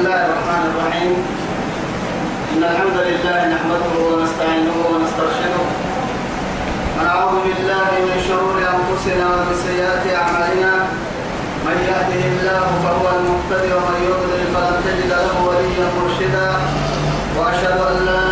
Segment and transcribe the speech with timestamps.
[0.00, 1.12] الله الرحمن الرحيم.
[2.52, 5.64] إن الحمد لله نحمده ونستعينه ونسترشده.
[6.96, 10.72] ونعوذ بالله من شرور أنفسنا ومن سيئات أعمالنا.
[11.66, 16.48] من يهده الله فهو المهتدي ومن يضلل فلن تجد له وليا مرشدا.
[17.36, 18.24] وأشهد أن لا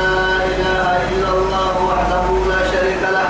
[0.52, 3.28] إله إلا الله وحده لا شريك له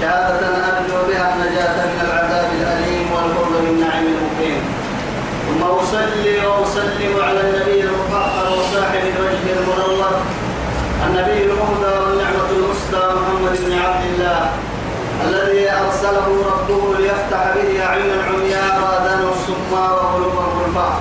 [0.00, 4.62] شهادة أرجو بها النجاة من العذاب الأليم والفضل بالنعيم المقيم
[5.46, 6.36] ثم أصلي
[7.04, 10.10] وأسلم على النبي المطهر وصاحب الوجه المنور
[11.06, 14.40] النبي المهدى والنعمة المسدى محمد بن عبد الله
[15.26, 20.94] الذي أرسله ربه ليفتح به أعينا عمياء وآذانا الصماء وقلوبا غلفاء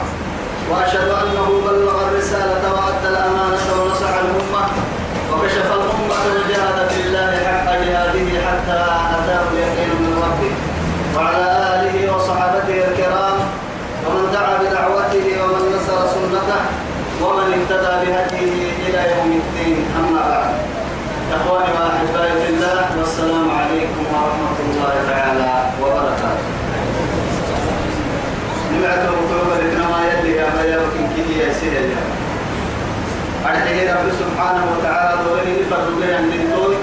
[0.71, 4.63] وأشهد أنه بلغ الرسالة وأدى الأمانة ونصح الأمة
[5.33, 8.79] وكشف الأمة وجاهد في الله حق جهاده حتى
[9.15, 10.53] أتاه اليقين من ربه.
[11.15, 13.37] وعلى آله وصحابته الكرام
[14.05, 15.63] ومن دعا بدعوته ومن
[16.43, 16.61] سنته
[17.25, 20.53] ومن اهتدى بهديه إلى يوم الدين أما بعد.
[21.33, 26.47] إخواني وأحبائي في الله والسلام عليكم ورحمة الله تعالى وبركاته.
[28.73, 31.77] نبعث قلوب الإكرام يلي يا يمكن كده يا سيدي
[33.45, 34.11] أرجع رب.
[34.19, 36.75] سبحانه وتعالى دوري نفرد لي عند الدول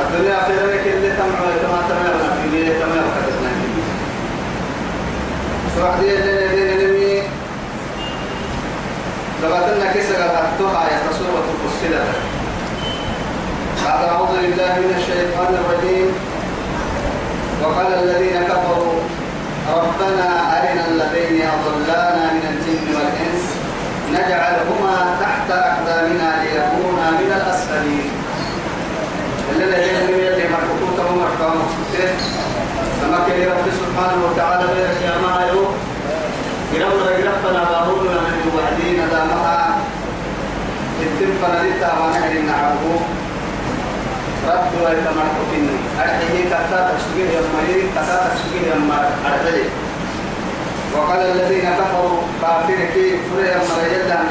[0.00, 3.22] الدنيا في ذلك اللي تمعوا كما تمعنا في الليل كما يبقى
[5.76, 7.11] سوحدي اللي
[9.42, 12.06] كيسا قلتها يا سورة فصلت
[13.84, 16.10] بعد أعوذ بالله من الشيطان الرجيم.
[17.62, 19.00] وقال الذين كفروا
[19.68, 23.44] ربنا أرنا الذين أضلانا من الجن والإنس
[24.14, 28.10] نجعلهما تحت أقدامنا ليكونا من الأسفلين.
[29.56, 32.14] الذين يدي مركوكوك ومركوكوك مقصودين
[33.00, 35.62] فما كان رب سبحانه وتعالى بيرك يا ما يو
[37.52, 39.62] رجلنا باهون من وعدين دامها.
[41.02, 42.94] التنفنا لتا نحن نعبو
[44.48, 46.80] رب ويتا مركوكين أرحيه كتا
[47.34, 48.78] يا مريم كتا تشتغل يا
[49.24, 49.64] مرحلي
[50.94, 52.94] وقال الذين كفروا كافرك
[53.30, 54.26] فريا مريدا عن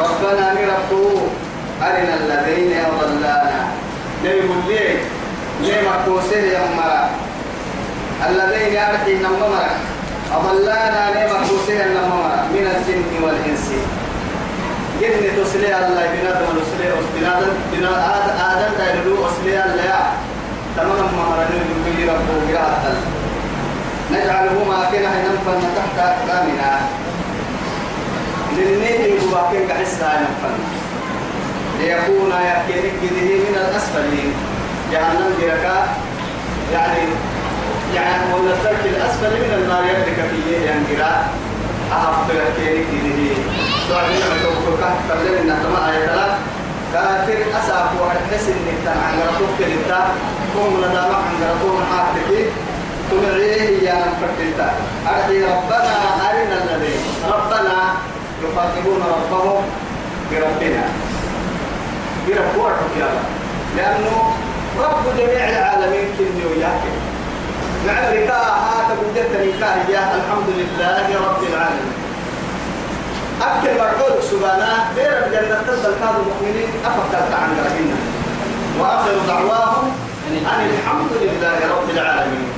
[0.00, 1.08] ربنا نربو
[1.82, 3.10] أرنا الذين نيقول
[4.68, 4.96] ليه
[5.62, 7.10] ليه؟ مكوسه يا مرا
[8.28, 9.70] الذين يأتي نممرا
[10.36, 13.66] أضلانا مكوسه يا نممرا من الجن والإنس.
[15.00, 20.02] جن تسلي الله بنادم نسلي بنادم بنادم آدم دايلو أسلي الله.
[20.76, 22.94] تمام ممرا نيقول ربو قراءة
[24.12, 26.72] نجعلهما كنا ننفن تحت أقدامنا.
[28.56, 30.56] للنيه يبقى كحسها ننفن
[31.78, 34.32] ليكون يكينك به من الأسفلين.
[34.92, 35.76] جهنم جركا.
[36.72, 37.02] يعني
[37.94, 41.12] يعني من الترك الأسفل من النار يدك فيه ينقرا
[41.92, 42.86] أحفظ يكينك
[43.16, 43.36] به
[43.88, 46.32] سؤال لما توقفك تبلغ إنها تما آية ثلاث
[46.92, 50.00] كافر أساق وحس إن عن رتوك لتا
[50.56, 52.52] قوم ندامك عن رتوك حاكتك
[53.10, 54.72] تمعيه يا نفرتلتا
[55.08, 55.94] أرحي ربنا
[56.30, 56.94] أرنا الذي
[57.28, 57.76] ربنا
[58.44, 59.62] يخاطبون ربهم
[60.30, 60.84] بربنا
[62.28, 63.24] بربوعك يا الله
[63.76, 64.32] لأنه
[64.78, 67.11] رب جميع العالمين كني وياك
[67.86, 71.92] مع ركاء هذا بدت ركاء يا الحمد لله رب العالمين.
[73.42, 77.98] أكل مرعود سبحانه بير الجنة تنزل كاد المؤمنين أفكرت عن ربنا
[78.78, 79.92] وآخر دعواهم
[80.30, 82.48] أن الحمد لله رب العالمين.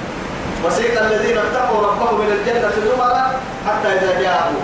[0.65, 3.25] وسيق الذين اتقوا ربهم إلى الجنة زمرا
[3.69, 4.63] حتى إذا جاءوا.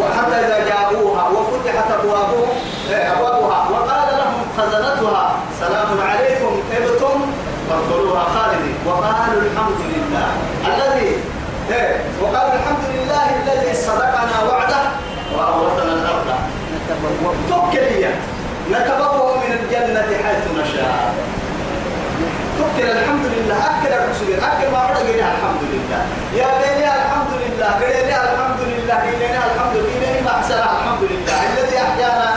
[0.00, 2.48] وحتى إذا جاءوها وفتحت أبوابهم
[2.90, 7.20] أبوابها وقال لهم خزنتها سلام عليكم طبتم؟
[7.70, 8.76] فادخلوها خالدين.
[8.86, 10.28] وقالوا الحمد لله
[10.66, 11.10] الذي
[12.22, 14.82] وقالوا الحمد لله الذي صدقنا وعده
[15.34, 16.28] وأورثنا الأرض.
[17.48, 18.12] توكلية
[18.70, 21.14] نتبوأ من الجنة حيث نشاء.
[22.58, 23.58] توكل الحمد لله.
[23.70, 26.02] أكل الرسول أكل ما عرض الحمد لله.
[26.40, 31.76] يا بني الحمد لله بني الحمد لله بني الحمد لله ما أحسن الحمد لله الذي
[31.78, 32.30] أحيانا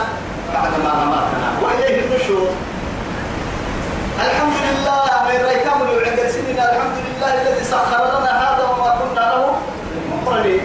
[0.54, 2.48] بعد ما أماتنا وإليه النشور.
[4.26, 4.56] الحمد
[5.34, 9.56] من ريكام عند سننا الحمد لله الذي سخر لنا هذا وما كنا له
[10.12, 10.64] مقرنين.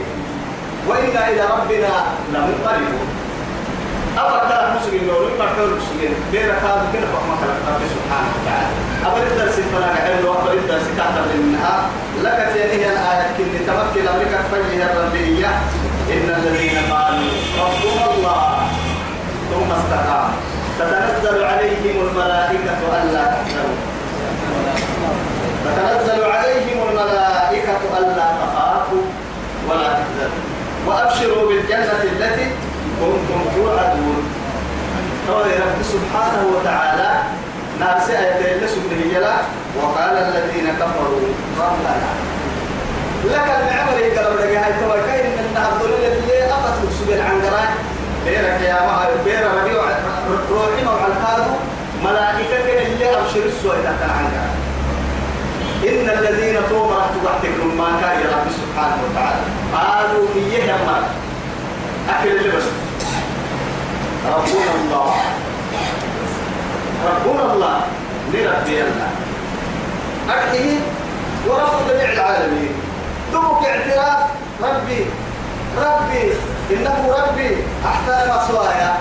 [0.88, 1.94] وإنا إلى ربنا
[2.34, 3.08] لمنقلبون.
[4.18, 7.30] أفكر المسلمين لو لما كانوا المسلمين بين هذا كنا فهم
[7.70, 8.74] رب سبحانه وتعالى؟
[9.08, 11.76] أبر الدرس فلا حلو أبر الدرس تعتبر منها.
[12.24, 15.50] لك تيني الآية كن تمكن أمريكا فجه الربية
[16.14, 17.32] إن الذين قالوا
[17.64, 18.42] ربنا الله
[19.52, 20.40] ثم استقاموا.
[20.80, 23.80] تتنزل عليهم الملائكة ألا تحزنوا
[25.66, 29.06] تتنزل عليهم الملائكة ألا تخافوا
[29.70, 30.44] ولا تحزنوا.
[30.88, 32.48] وأبشروا بالجنة التي
[33.00, 34.24] كنتم توعدون.
[35.28, 37.12] قال رب سبحانه وتعالى
[37.80, 39.12] ناس آية سبحانه.
[39.14, 39.36] جلا
[39.78, 41.20] وقال الذين كفروا
[41.60, 41.96] ربنا
[43.26, 44.58] لك المعمر يقلب لك.
[44.58, 47.72] هاي توا من النهار دول اللي أخذوا سبيل عن قران
[48.26, 49.82] بيرك يا ما بير ربيع
[50.52, 51.54] روحي مع الكادو
[52.04, 54.26] ملائكة اللي أبشر السوء تحت عن
[55.88, 59.42] إن الذين توم راح تبعتك ما كان رب سبحانه وتعالى.
[59.74, 61.04] قالوا إيه يا مال
[62.10, 62.64] أكل اللي بس.
[64.28, 65.14] ربنا الله.
[67.06, 67.82] ربنا الله.
[68.34, 69.12] لربي الله.
[70.30, 70.80] أكله
[71.48, 72.74] ورب جميع العالمين
[73.34, 74.30] دمك اعتراف.
[74.62, 75.06] ربي.
[75.78, 76.34] ربي.
[76.72, 77.58] إنه ربي.
[77.86, 78.98] أحسن مصوايا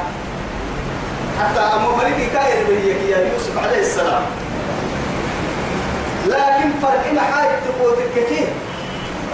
[1.40, 4.22] حتى أمو ملكي كاير بهيك يا يوسف عليه السلام.
[6.28, 8.48] لكن فرق ما حاجة تقول كثير.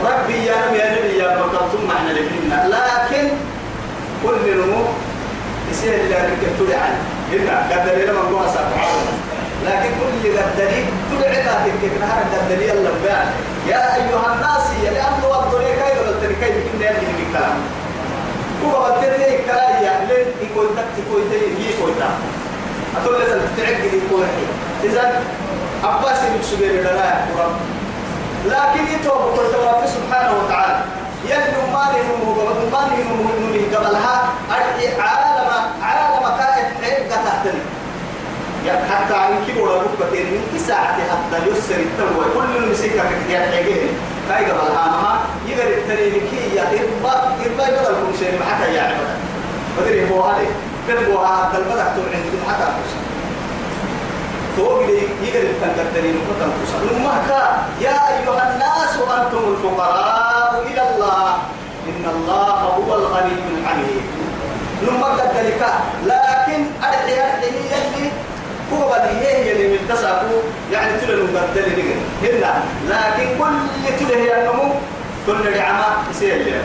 [0.05, 2.69] ربي يا نبي يا نبي يا بكر ثم إحنا لكنا.
[2.69, 3.29] لكن
[4.23, 4.85] كل نمو
[5.71, 6.99] يصير اللي ركبت عنه
[7.33, 8.47] هنا قدر لما نقول
[9.67, 13.27] لكن كل قدري تدعي ذاتك كيف نهار قدري الله بيان
[13.69, 17.57] يا أيها الناس يا لأن وضعي كيف قلتني كيف كنا يلي الكلام
[18.65, 20.43] هو قدري الكلام يا لين تك
[20.99, 22.09] يكون تي يكون تا
[22.97, 24.27] أقول لازم تعقد يكون
[24.85, 25.23] إذا
[25.85, 27.57] عباس بن سبيل لا يا رب
[28.47, 30.85] لكن يتوب قلت رب سبحانه وتعالى
[31.25, 33.45] يلي ما لهم ما لهم
[33.75, 35.51] قبلها عالم
[35.83, 37.61] عالم كائن حين قتلتني.
[38.71, 43.89] حتى عن كبر ركبتين من ساعة حتى يسر التوى كل مسكة كتير حاجين
[44.31, 47.13] هاي قبل هامها يقدر الترين كي يا إربا
[47.45, 49.17] إربا يقدر كل شيء حتى يا عبادة
[49.81, 50.47] بدري هو هذا
[50.89, 52.65] كذبوا هذا البدع تقول عندكم حتى
[54.57, 55.49] كوسا فوق لي يقدر
[55.83, 57.23] الترين وقتل كوسا لما
[57.81, 61.37] يا أيها الناس أنتم الفقراء إلى الله.
[61.89, 64.03] إن الله هو الغني الحميد.
[64.83, 65.31] لما قد
[66.05, 68.11] لكن أرحي أرحي يلي
[68.73, 70.37] هو بدي هي اللي من تسعكو
[70.73, 72.55] يعني تلو نبدل نجد هنا
[72.89, 73.55] لكن كل
[73.99, 74.75] تلو هي النمو
[75.27, 76.61] كل نعمة يصير لي.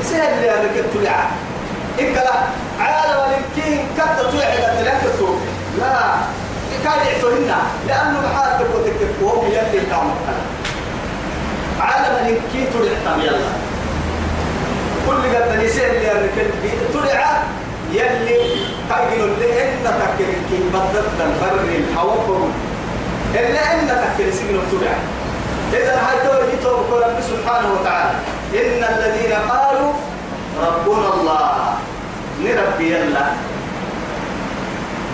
[0.00, 1.00] يصير لي هذا كتلو
[2.00, 2.16] إنك
[2.80, 5.38] عالم الكين كتلو تلو لا
[5.78, 6.43] لا.
[6.84, 7.50] كان يعتوهن
[7.88, 10.14] لأنه محال تكو تكتبه وهو يلي كامل
[11.80, 12.84] عالم الكين تلو
[13.24, 13.52] يلا.
[15.06, 16.48] كل قد نسير اللي
[16.92, 17.42] تلع
[17.92, 18.40] يلي
[18.88, 22.50] كاينو اللي إن تكر كي بدت البر الحوض
[23.34, 24.94] إلا إن تكر سجن تبع
[25.72, 28.14] إذا هاي توجي توبك رب سبحانه وتعالى.
[28.54, 29.92] إن الذين قالوا
[30.62, 31.74] ربنا الله.
[32.44, 33.28] نربي الله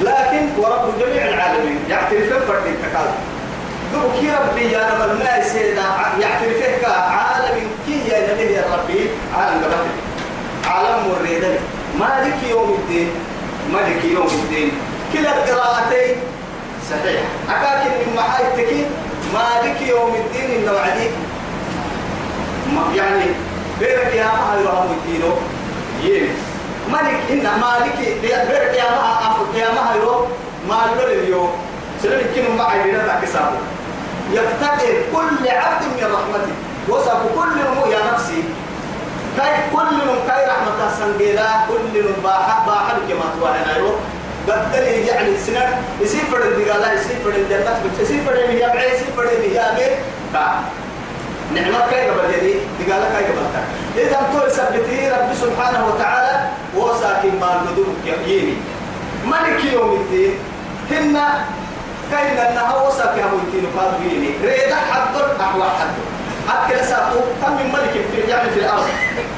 [0.01, 3.15] لكن ورب جميع العالمين يعترف فرد التكالب
[3.93, 5.55] دوك ربي يا رب الناس
[6.21, 9.91] يعترف عالم كي يا نبي يا ربي عالم قبل
[10.71, 11.59] عالم مريدني.
[12.01, 13.11] مالك يوم الدين؟
[13.73, 14.71] ملك يوم الدين.
[15.13, 16.17] كلا القراءتين.
[16.91, 17.23] صحيح.
[17.49, 18.71] أكاكن من محايتك
[19.35, 21.11] مالك يوم الدين إنه عديد
[22.97, 23.25] يعني
[23.81, 25.23] بيرك يا ما يرهم الدين.
[26.05, 26.29] يين
[26.93, 30.27] ملك إن مالك بيرك يا ما أفك يا ما يرو
[30.69, 31.51] مال اليوم.
[32.03, 33.61] سلم كنوا معي بنا تكسابه
[34.33, 36.55] يفتقر كل عبد من رحمته
[36.89, 38.45] وصف كل يا نفسي.
[39.37, 43.93] كاي كل من كاي رحمة سنجيلا كل من باح باح كما توانا يرو.
[44.49, 49.31] بدل يعني سنة يصير فرد دجالا يصير فرد الجنة يصير فرد مياه بعي يصير فرد
[49.45, 49.97] مياه بعي
[50.33, 50.65] تا.
[51.55, 53.41] نعمة كاي قبل يدي دجالا كاي قبل
[53.97, 57.87] إذا تو سبتي رب سبحانه وتعالى وساكن ما ندوك
[58.27, 58.57] يمي
[59.27, 60.35] ملك يوم الدين؟
[60.91, 61.45] هنا
[62.11, 66.05] كاين أنها وساكن هم الدين قالوا يمي ريدا حضر أحوال حضر
[66.49, 68.87] أكل ساقو كم من ملك في يعني في الأرض؟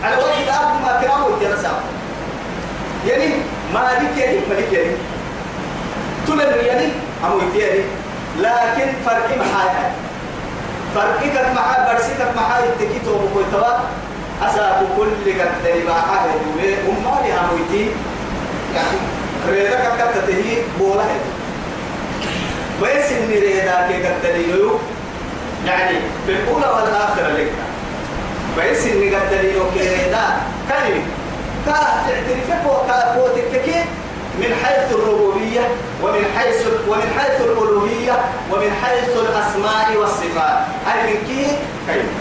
[0.05, 1.87] على وجه الأرض ما كرامه يتنا ساقو.
[3.07, 3.35] يعني
[3.75, 4.97] مالك يعني ملك يعني.
[6.27, 6.89] تلم يعني
[7.25, 7.83] أمو يعني.
[8.39, 9.93] لكن فرق محايا.
[10.95, 13.79] فرقك محا برسك محا يتكي توبو كويتوا.
[14.43, 17.91] أساقو كل قد دريبا حاجة دوبي أمالي أمو يتي
[18.75, 18.99] يعني
[19.49, 21.05] ريدا كتته بولا
[22.83, 24.79] بس إن ريدا كي قد دليلو
[25.67, 25.97] يعني
[26.27, 27.53] في الأولى والآخرة لك.
[28.59, 30.25] بس إني قد دليل كيدا
[30.69, 31.05] كلمة.
[31.67, 31.73] كا
[32.07, 32.99] تعترفك وكا
[34.39, 35.61] من حيث الربوبية
[36.03, 38.17] ومن حيث ومن حيث الألوهية
[38.51, 40.59] ومن حيث الأسماء والصفات.
[40.87, 41.47] هاي من كي
[41.87, 42.13] كلمة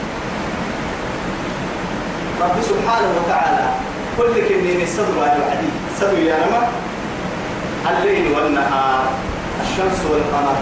[2.42, 3.66] رب سبحانه وتعالى
[4.18, 6.68] كل كنين الصدر والعدي صدر يا نما
[7.90, 9.04] الليل والنهار
[9.62, 10.56] الشمس والقمر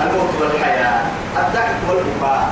[0.00, 1.00] الموت والحياة
[1.36, 2.48] الضحك والبكاء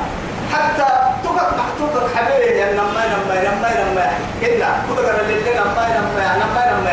[0.52, 0.86] حتى
[1.24, 4.10] تقط محتوقك حبيبي ما نما نما نما نما
[4.40, 6.92] كنا كل قرر اللي نما نما نما نما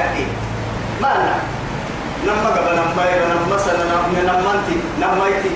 [1.02, 1.36] ما أنا
[2.26, 3.04] نما قبل نما
[3.48, 5.52] نما سنة نما نما انتي نما انتي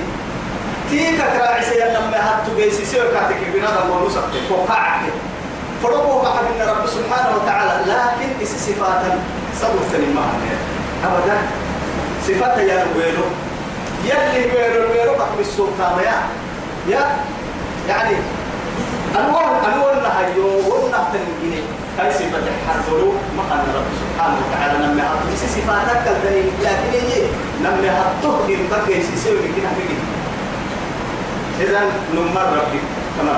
[0.90, 5.02] تيك تراعي سيا نما هاتو بيسي سيو كاتك بنا نما نوسك فوقعك
[5.84, 9.20] فرقوا مع من رب سبحانه وتعالى لكن إس صفاتا
[9.62, 10.22] صبرت لما
[11.06, 11.38] أبدا
[12.28, 13.26] صفات يا ويلو
[14.06, 16.18] يلي ويلو ويلو بحب السلطان يا
[16.88, 17.06] يا
[17.90, 18.16] يعني
[19.16, 19.46] أنوار
[20.04, 21.45] نهايو ونحن الجنيه
[22.00, 27.24] هاي صفة حرفلو ما قال رب سبحانه وتعالى نمي هاتو إس صفاتك الدليل لكن هي
[27.64, 29.98] نمي هاتو دين بقى يسيسيو لكن هبقى
[31.64, 31.82] إذا
[32.16, 32.80] نمر ربي.
[33.18, 33.36] كما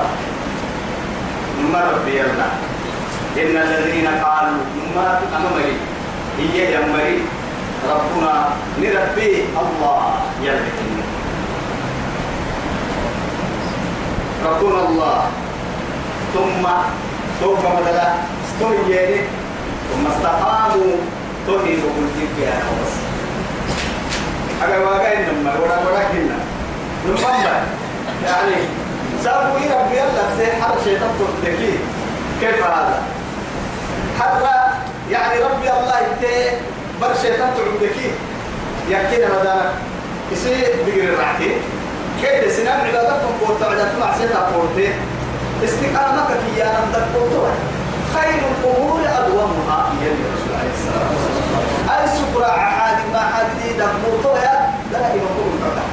[1.62, 2.48] نمر ربي يلا
[3.38, 5.72] إن الذين قالوا نمر أمامي
[6.38, 7.22] هي يمري
[7.90, 8.34] ربنا
[8.82, 10.02] نربي الله
[10.42, 10.70] يلا
[14.46, 15.22] ربنا الله.
[16.34, 16.64] ثم
[17.40, 18.08] ثم بدلا
[18.58, 19.20] استويني
[19.92, 20.96] ثم استقاموا
[21.46, 22.08] توهي بقول
[22.42, 22.92] يا خلاص
[24.62, 26.38] أجا واقع إنما ورا ورا كنا
[27.06, 27.30] نمبر
[28.24, 28.56] يعني
[29.24, 31.10] سابوا إيه ربي الله سيحر شيطان
[31.42, 31.78] تكليه
[32.40, 33.02] كيف هذا؟
[34.20, 34.56] حتى
[35.10, 36.56] يعني ربي الله يتي
[37.00, 38.10] بر شيطان تعبدكي
[38.88, 39.72] يحكي لنا دانا
[40.32, 41.58] يصير بقر الرعتين
[42.22, 44.92] كيف سنام عبادتكم فورتا عبادتكم عسيتا فورتين
[45.64, 47.77] استقامتك يا نمدك فورتوا
[48.18, 51.64] خير الأمور أدومها يا رسول عليه الصلاة والسلام.
[51.92, 53.22] أي سكرة عاد ما
[53.64, 54.54] يدك فورتوا يا
[54.92, 55.88] لا يمكن بعد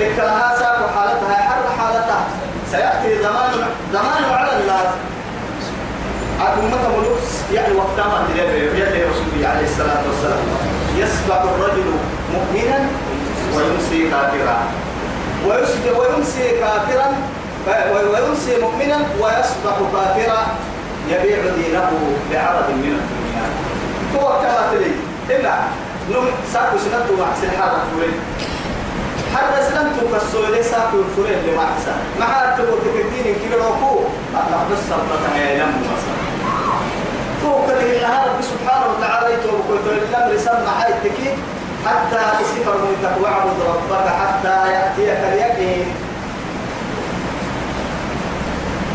[0.00, 2.24] ذكرها ساق حالتها حر حالتها.
[2.70, 3.52] سيأتي زمان
[3.92, 4.90] زمان على الناس.
[6.40, 7.18] أمة ملوك
[7.52, 8.18] يعني وقتها
[8.74, 10.38] يلي رسول عليه الصلاة والسلام.
[10.96, 11.90] يسبق الرجل
[12.34, 12.78] مؤمنا
[13.54, 14.58] ويمسي كافرا.
[15.46, 17.08] ويمسي كافرا
[18.12, 20.46] ويمسي مؤمنا ويصبح كافرا
[21.08, 21.90] يبيع دينه
[22.32, 23.46] بعرض من الدنيا.
[24.16, 24.90] هو كما تلي
[25.36, 25.54] إلا
[26.10, 28.18] نم ساكو سنتو مع سنحارة فورين.
[29.34, 34.00] حتى سلمت كالسولي ساكو الفورين لما أحسن ما حد تقول تكدين كيلو روكو
[34.34, 36.18] أطلع بس صبرتها يا لم مثلا
[37.42, 41.18] توكل إلى رب سبحانه وتعالى يتوكل الأمر سمع حياتك
[41.86, 45.86] حتى تسفر منك واعبد ربك حتى يأتيك اليقين.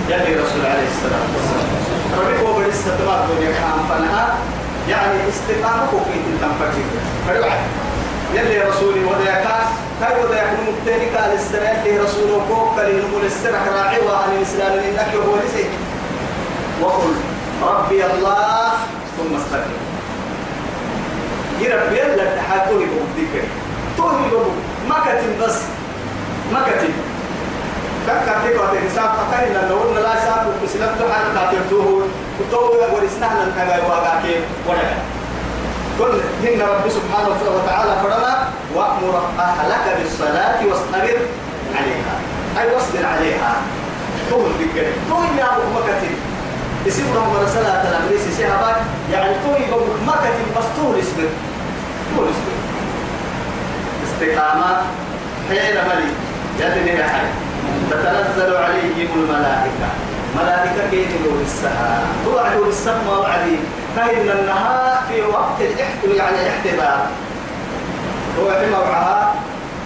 [0.10, 1.70] يلي رسول عليه الصلاة والسلام.
[2.18, 4.36] ربك هو استقامة الدنيا كان فنها.
[4.90, 6.88] يعني استقامة كوكيت تنفجر
[7.28, 7.60] فريوعد
[8.34, 9.48] يلي رسولي وديك
[10.00, 11.72] كاي وديك نمتني قال السنة.
[11.86, 13.60] اللي رسوله كوك كان ينمو السنة.
[13.76, 15.66] راعي وعن الإسلام إنك هو نسي
[16.82, 17.14] وقل
[17.64, 18.72] ربي الله
[19.18, 19.74] ثم استقم.
[21.60, 23.44] يربي يلا تحاتوه بوديك
[23.98, 24.52] توه بابو
[24.90, 25.58] ما كتب بس.
[26.54, 26.94] ما كتب
[28.08, 32.08] كم كتب وقت حساب أكاين لأنه قلنا لا ساب وسلمت حالا تعطيتوه
[32.40, 34.24] وتوه ورسنا لن كما يواقعك
[34.68, 34.88] ولا
[36.00, 41.18] قل إن رب سبحانه وتعالى فرما وأمر أهلك بالصلاة واصطبر
[41.78, 42.16] عليها
[42.60, 43.56] أي واصبر عليها
[44.30, 46.16] توه بك توه يا أبو مكتب
[46.86, 48.76] يصير لهم رسالة الأمريس سيهبات
[49.12, 51.30] يعني توي بقول ما كتب بس طول اسمه
[52.18, 52.54] طول اسمه
[54.06, 54.78] استقامة
[55.50, 56.12] حين ملي
[56.60, 57.26] يدني حي
[57.90, 59.90] تتنزل عليهم الملائكة.
[60.38, 63.58] ملائكة كيف يقول السماء توعدوا السماء وعدي
[63.96, 67.08] فإن النهار في وقت الاحت يعني الاحتضار
[68.40, 69.36] هو موعها.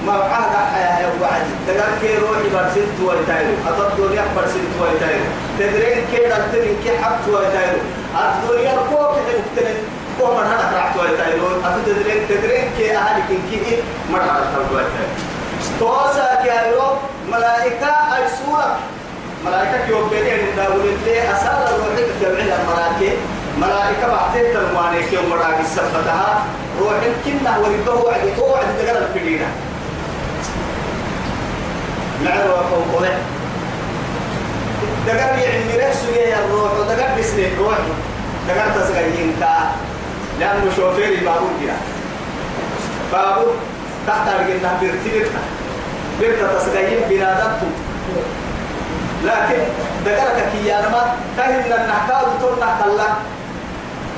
[0.06, 1.46] موعها حياة وعد.
[1.68, 3.54] تقال كي روحي برسلت ويتايرو.
[3.68, 5.26] أتطور يح برسلت ويتايرو.
[5.60, 7.82] تدرين كي دلتنين كي حبت ويتايرو.
[8.16, 9.16] الدنيا الكوك
[9.56, 9.78] تدرين
[10.20, 11.48] كو مرحلة رعت ويتايرو.
[11.66, 13.78] أتدرين تدرين كي أهلك كي
[14.12, 15.27] مرحلة رعت ويتايرو.
[15.80, 16.52] توسا كي
[17.32, 18.78] ملائكة أي سورة.
[19.46, 23.18] ملائكة يوم بينين الداول اللي أسأل الروحي جمعنا الملائكة
[23.62, 24.08] ملائكة.
[24.08, 26.44] بعتين تنوانيك يوم مراقي سبتها.
[26.80, 26.94] روح
[27.26, 29.48] كنا ورده وعد وعد تقرا الفدينة
[32.26, 33.18] معه وقوله
[35.08, 37.78] دقر يعني رأسه يا الروح ودقر بسنة روح.
[38.48, 39.72] دقر تسغيين تا.
[40.40, 41.78] لأنه شوفيري بابور جيا
[43.14, 43.54] بابور
[44.08, 45.42] تحت الجنة بيرتبطها
[46.20, 47.70] بيرتا تسغيين بنادته
[49.26, 49.62] لكن
[50.06, 51.02] دقرك يا نما
[51.38, 53.10] كهن النحكاو تورنا كلا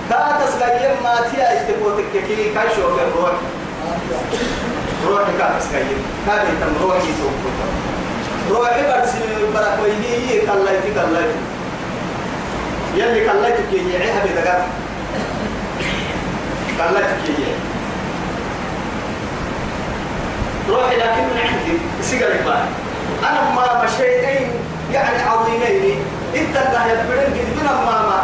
[0.10, 3.36] تا تسغيين ما تيا استقوتك كي كاي شوفير روح
[5.08, 7.56] روحي كان تسغيين كان يتم روحي توقف.
[8.52, 9.22] روحي برسل
[9.54, 11.40] برك ويهي كلايتي كلايتي
[12.96, 14.62] يلي كلايتي كي يعيها بدقر
[16.78, 17.59] كلايتي كي يعيها.
[20.70, 21.78] روحي لكن من عندي.
[22.02, 22.64] سيجارة بقى
[23.30, 24.52] أنا ما مشيئين
[24.94, 26.00] يعني عظيمين.
[26.36, 28.20] أنت الله يبرن جدنا ما ما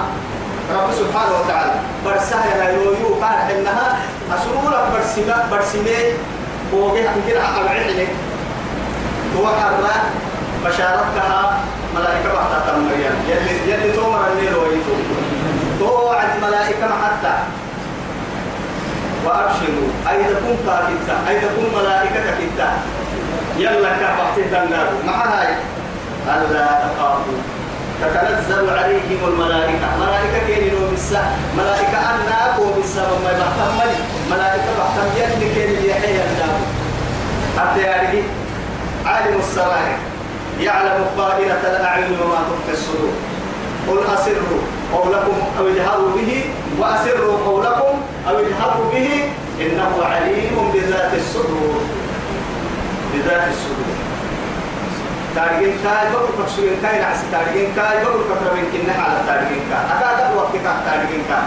[0.73, 1.73] رب سبحانه وتعالى
[2.05, 3.97] برسها يو قال إنها
[4.35, 5.99] أسرورة برسمة برسمة
[6.73, 7.09] وجه
[7.39, 8.07] على العلم
[9.37, 9.95] هو حرة
[10.65, 11.59] بشارتها
[11.95, 14.95] ملائكة بعد تمريا يلي يلي تومر النيل ويتو
[15.85, 17.33] هو عند ملائكة حتى
[19.25, 19.89] وأبشروا.
[20.12, 22.70] أيضا كن كاكتا أيضا كن ملائكة كتا
[23.58, 25.55] يلا كافحت النار مع هاي
[26.27, 27.39] ألا تخافوا.
[28.01, 29.88] تتنزل عليهم الملائكة.
[30.00, 31.24] ملائكة كينوا بالسا
[31.58, 33.79] ملائكة أنا أكو بالسا وما يبحثم
[34.32, 36.58] ملائكة بحثم يلي كين يحيى الدار
[37.58, 38.20] حتى يعني
[39.05, 39.98] عالم السرائر
[40.60, 43.13] يعلم خائنة الأعين وما تخفي الصدور.
[43.88, 44.62] قل أسروا
[44.94, 46.46] قولكم أو اجهروا به
[46.79, 49.10] وأسروا قولكم أو اجهروا به
[49.62, 51.82] إنه عليم بذات الصدور.
[53.13, 53.96] بذات الصدور.
[55.36, 60.38] تارجين كاي بقول كسرين كاي نعس تارجين كاي بقول كفرمين كنا على تارجين كا أكاد
[60.38, 61.38] وقت كا تارجين كا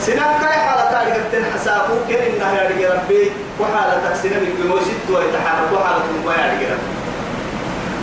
[0.00, 0.58] سنام كاي.
[0.68, 6.46] على تارجين تن حسابه كن إنه يا ربي؟ وحالة تكسينا بالجموسيد ويتحرك وحالة ما يا
[6.52, 6.66] ربي.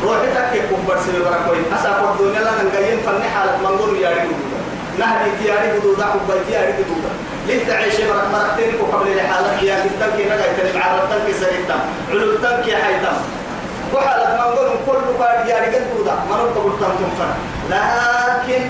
[0.03, 1.61] روحي تكي كبر سبي بركوي.
[1.75, 4.35] أسا الدنيا لا نجيم فني حالة منظور يا ربي.
[4.99, 7.11] نهدي تياري بدودا حبا تياري بدودا
[7.47, 11.79] ليه تعيش برك مرتين قبل الحالة يا كتنك نجا يتنم عرفتنك سريتم.
[12.11, 13.17] علوتنك حيتم.
[13.93, 16.15] وحالة ما نقول كل قاعد يا رجال بودا.
[16.29, 17.35] ما نقول تنتم فنا
[17.69, 18.61] لكن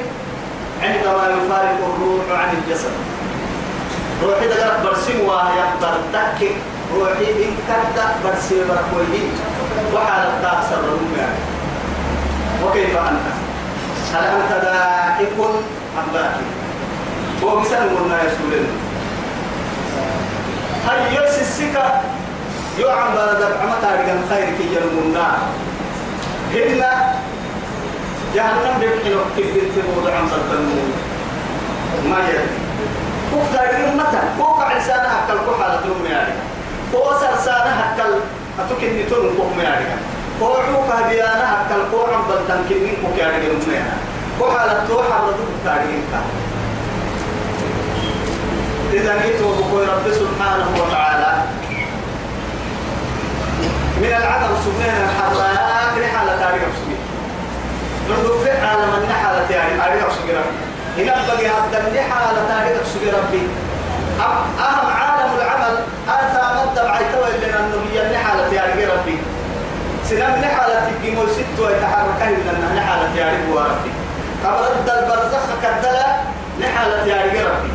[0.84, 2.92] عندما يفارق الروح عن الجسد.
[4.24, 6.52] روحي ده برسم وهي برتك
[6.96, 9.24] روحي إن كدا برسم بركوي
[9.94, 10.84] وحالة تأثر
[11.18, 11.40] يعني
[12.66, 13.28] وكيف أنت؟
[14.14, 15.38] هل أنت دائق
[15.98, 16.63] أم باكي
[17.44, 18.70] هو مثال قلنا يسولنا
[20.88, 22.02] هل يوسي السكة؟
[22.80, 25.38] يوعن بلد عما تاريخ الخير كي يرمونا
[26.54, 27.16] هنا
[28.36, 30.94] جهنم بيبحلو كيف بنتبود عن صدمون
[32.10, 32.48] ما يدري
[33.32, 36.34] كوك تاريخ متى؟ كوك عسانا هكال كو حالة نوم يعني
[36.92, 38.20] كو سرسانا هكال
[38.60, 39.86] أتوكن نتون كوك يعني
[40.40, 43.98] كو عوكا ديانا هكال كو عم بلدن كنين كوك يعني نوم يعني
[44.40, 46.04] كو حالة تو حالة تاريخ.
[48.94, 51.32] إذا نيتوا بقول رب سبحانه وتعالى.
[54.02, 55.54] من العدم سبحانه الحراء
[55.98, 57.04] رحلة تاريخ سبحانه
[58.10, 60.46] نقول في عالم النحلة يعني تاريخ سبحانه
[60.98, 63.48] هنا بقي هذا النحلة تاريخ سبحانه ربي.
[64.60, 65.76] أهم عالم العمل
[66.08, 69.18] أنت مدى بعيتوا لنا النبي النحلة يعني ربي.
[70.10, 73.92] سنم نحلة تبقي موسيت ويتحرك من النحلة يعني ربي.
[74.46, 76.06] قبل البرزخ كدلا
[76.62, 77.72] نحلة يعني ربي.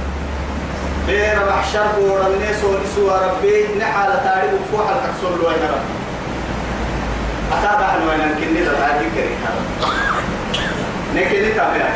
[1.08, 5.94] بين محشر بور الناس ونسوا ربي نحلة تاريخ وفوح الكسر له يا ربي
[7.52, 9.38] أتابع أنواع كني لتعدي كريم.
[11.14, 11.88] نكني تابع.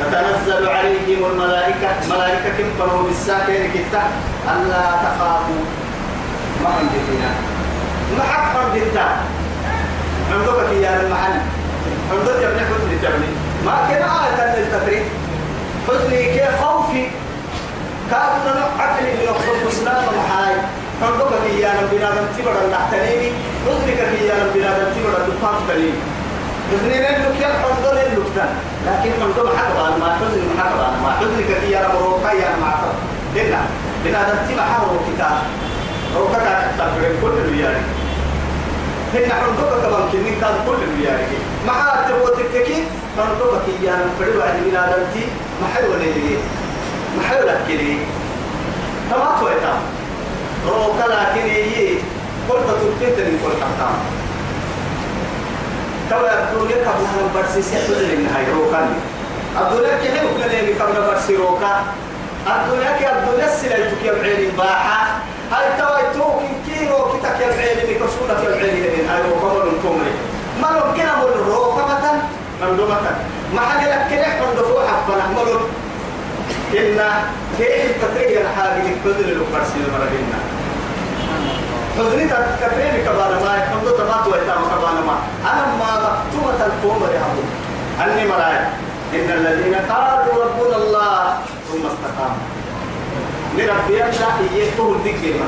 [0.00, 1.88] تتنزل عليهم الملائكة.
[2.10, 4.02] ملائكة كم فنوا بالساكن كتا.
[4.52, 5.64] ألا تخافوا.
[6.62, 7.30] ما عندنا
[8.18, 9.16] ما حق عندنا
[10.32, 11.40] عندك يا المحل.
[12.12, 13.30] عندك يا ابن حسن تبني
[13.66, 15.04] ما كان آية للتفريق.
[15.88, 17.06] حسني كيف خوفي؟
[18.12, 20.54] كان عقلي من أخذ مسلم محاي
[21.02, 21.32] عندك
[21.64, 23.30] يا بنادم تبر النحتنيني
[23.66, 25.92] عذرك يا بنادم تبر الدفاع تنيني.
[26.72, 28.48] حزني لك يا حزن لك
[28.86, 32.94] لكن حزن حقا ما حزن حقا ما حزنك يا رب روكا يا معطر
[33.36, 33.60] لنا
[34.04, 35.38] بنادم تبر حرو كتاب
[36.16, 36.38] روكا
[36.78, 37.76] تبر كل الريال
[39.14, 41.20] هنا حزنك كمان كنين كان كل الريال
[41.66, 42.84] ما حد تبغى تككي
[43.18, 45.24] حزنك يا فريد واحد بنادم تي
[45.60, 45.92] ما حلو
[47.12, 47.96] ليه ما حلو لك كده
[49.10, 49.74] تمام تويتا.
[50.68, 51.98] روكا لكن يي.
[52.50, 53.94] قلت تبتت من كل حتام
[56.10, 58.88] توا يقول لك قبل أن برسي سيحدث للنهاية روكا
[59.60, 61.82] الدنيا كي حلو كنا قبل برسي روكا.
[62.46, 65.06] الدنيا كي الدنيا سلالتك يا بعيني باحة.
[65.52, 70.12] هاي توا يتوك كيلو كتك يا بعيني بكسولك يا بعيني من هاي روكا من كومري
[70.62, 72.12] ما ممكن أقول روكا مثلا
[72.62, 72.96] مندومة
[73.54, 75.60] ما حاجة لك كده من دفوع حفنا ملو
[76.74, 77.00] إن
[77.58, 80.38] كيف تتريق الحاجة لكبدل البرسي المرهنة
[81.98, 85.16] حزني تكفيني كبانا ما يحمد تمات ويتام كبانا ما.
[85.52, 85.90] أنا ما
[86.32, 87.42] مكتومة يا أبو
[88.02, 88.56] أني مراي.
[89.14, 92.46] إن الذين قالوا ربنا الله ثم استقاموا.
[93.56, 95.40] لربي يبدأ يكتب الذكر.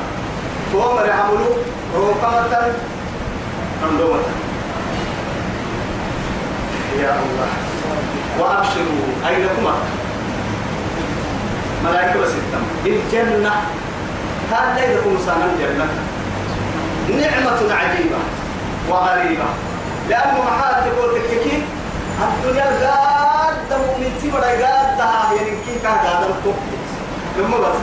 [0.71, 1.55] كومة يعملوا
[1.95, 2.73] روكمة
[3.83, 4.19] مندومة
[6.99, 7.49] يا الله.
[8.39, 9.75] وأبشروا أينكما.
[11.89, 12.59] ملائكة وستة.
[12.85, 13.51] الجنة
[14.51, 15.87] هذا يكون سانا الجنة
[17.09, 18.17] نعمة عجيبة
[18.89, 19.45] وغريبة.
[20.09, 21.63] لأنه محال تقول تككي
[22.23, 24.53] الدنيا قاد مؤمن تبرا
[24.97, 26.59] دها يعني كي كان قاد الكوك
[27.37, 27.77] لما بس.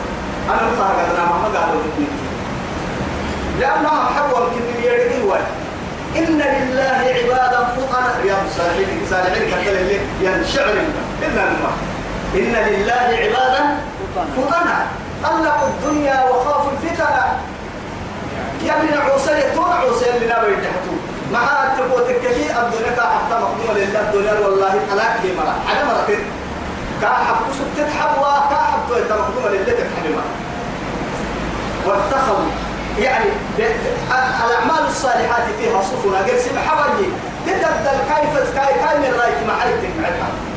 [0.49, 1.73] أنا مصاحب أنا ما قاد
[3.61, 5.13] لأنها حول كن يرجع
[6.17, 10.75] إن لله عبادا فطنا يا الصالحين صالحين كتل اللي ينشعر
[11.23, 11.73] إلا الماء
[12.35, 13.63] إن لله عبادا
[14.37, 14.87] فطنا.
[15.23, 17.25] طلقوا الدنيا وخافوا الفتنة.
[18.63, 20.95] يا من عوسى يتون عوسى اللي نبي تحتو
[21.33, 21.45] مع
[21.79, 25.55] تبوت الكثير الدنيا كحتى مقدومة لله الدنيا والله طلاق لي مرة.
[25.69, 26.25] على مرتين
[27.03, 30.17] كحب كسب تتحب وكحب تو مقدومة لله تتحب
[31.87, 32.51] واتخذوا.
[32.99, 33.31] يعني
[34.47, 37.09] الأعمال الصالحات فيها صفنا قرسم حبلي
[37.47, 40.52] تتبدل كيف كيف من رأيك معرفتك معها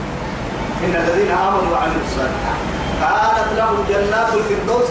[0.86, 2.60] إن الذين آمنوا وعملوا الصالحات
[3.02, 4.89] كانت لهم جنات الفردوس.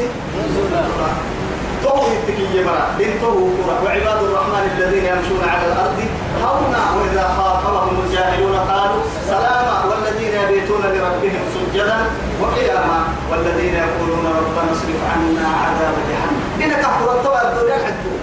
[1.85, 3.37] تو التكية مرة بنته
[3.85, 5.99] وعباد الرحمن الذين يمشون على الأرض
[6.45, 6.83] هونا.
[6.97, 9.77] وإذا خاطبهم الجاهلون قالوا سلاما.
[9.89, 11.99] والذين يبيتون لربهم سجدا
[12.43, 12.99] وقياما.
[13.31, 16.43] والذين يقولون ربنا اصرف عنا عذاب جهنم.
[16.65, 18.15] إنك الطبع الدنيا حدو.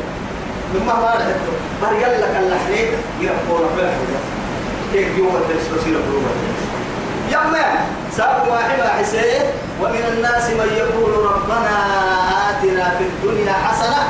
[0.73, 1.53] مما ما حدو.
[1.83, 2.89] مريال لك اللحنين
[3.21, 4.19] يربون بلا حدو.
[4.93, 6.31] كيف جوا الدرس؟ بصير بروبا
[7.31, 7.65] يما
[8.17, 9.43] ساب واحد حسين
[9.81, 11.75] ومن الناس من يقول ربنا
[12.49, 14.03] آتنا في الدنيا حسنة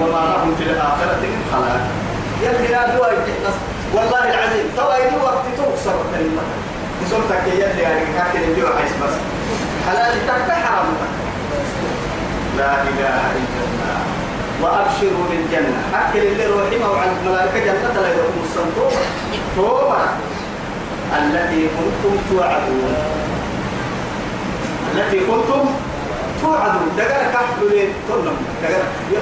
[0.00, 1.80] وما لهم في الآخرة من خلاق.
[2.42, 2.82] يلي لا
[3.94, 4.66] والله العظيم.
[4.76, 6.42] توا يدوا وقت تكسر كلمة
[7.10, 9.14] سلطك يلي يعني كاكل اللي عايز بس.
[9.86, 10.86] حلال تك حرام
[12.58, 13.98] لا إله إلا الله.
[14.62, 15.80] وأبشروا بالجنة.
[15.94, 18.92] أكل اللي روحي مع الملائكة جنة لا يدخل الصندوق
[19.56, 20.04] توبة.
[21.18, 22.94] التي كنتم توعدون.
[24.94, 25.62] التي كنتم
[26.42, 26.88] توعدون.
[27.34, 28.36] كحلوا لين تنم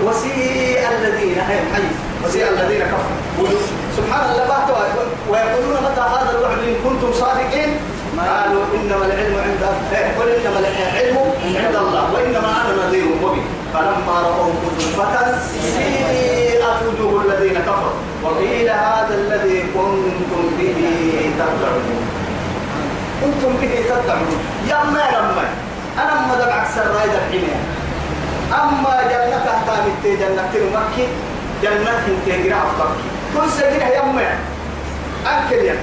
[0.05, 1.87] وسيء الذين هي حي
[2.25, 3.61] وسيء الذين كفروا.
[3.97, 4.77] سبحان الله باتوا
[5.31, 7.71] ويقولون متى هذا الوعد؟ إن كنتم صادقين.
[8.19, 9.63] قالوا إنما العلم عند
[10.19, 11.17] قل إنما العلم
[11.57, 13.47] عند الله وإنما أنا نذير مبين.
[13.75, 15.39] فلما رأوا كذبة
[15.75, 16.52] سيئت
[16.89, 17.99] وجوه الذين كفروا.
[18.25, 20.79] وقيل هذا الذي كنتم به
[21.39, 22.01] تدعون.
[23.21, 24.31] كنتم به تدعون.
[24.69, 25.47] يا ما لما
[26.03, 27.49] أنا ما دبعك سرايد الحين.
[28.53, 31.07] أما جنة تامت جنة المكي
[31.63, 32.91] جنة انت جرا أفضل
[33.35, 34.29] كل سجنة يا ما
[35.27, 35.77] أكل يا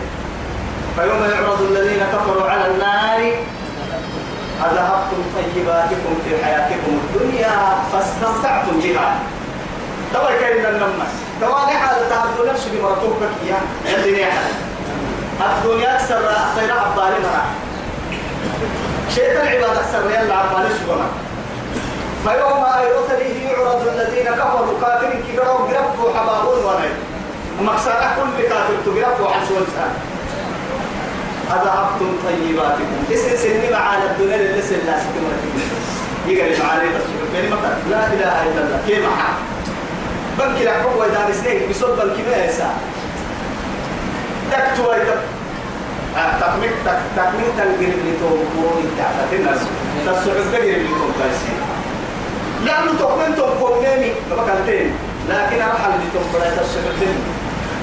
[0.95, 3.19] فيوم يعرض الذين كفروا على النار
[4.65, 7.55] أذهبتم طيباتكم في حياتكم الدنيا
[7.91, 9.19] فاستمتعتم بها.
[10.13, 13.57] طبعا كاين النمس طبعا حال تعبد نفسه بمرتوبك يا.
[13.95, 14.37] اللي نحن
[15.41, 16.19] الدنيا أكثر
[16.55, 17.43] خير عبالي مرا
[19.15, 21.09] شيطان عباد أكثر يلا عبالي سبحانه
[22.23, 22.99] فيوم أيضا
[23.43, 24.79] يعرض الذين كفروا.
[24.81, 26.95] كافرين كبروا قرفوا حبابون ونين
[27.59, 29.57] ومكسارة كل كافر تقرفوا عن سوى
[31.49, 33.03] أذهبتم طيباتكم.
[33.13, 35.31] اسم سني معانا الدنيا اللي لسه لا سكمة
[36.27, 36.83] يقرأ معانا
[37.33, 37.57] كلمة
[37.89, 38.79] لا إله إلا الله.
[38.87, 39.33] كيف معها
[40.39, 42.69] بنك لك إذا نسنيك بصوت بنك ما يسا
[44.51, 45.21] تكتوا يتب
[46.39, 46.71] تكمل
[47.15, 49.59] تكمل تنقل اللي توقعون التعفة الناس
[50.05, 51.69] تسعود تقل اللي توقعون
[52.65, 54.93] لأنه تؤمن تقوم نامي ما بكالتين
[55.29, 57.15] لكن أرحل اللي توقعون تسعود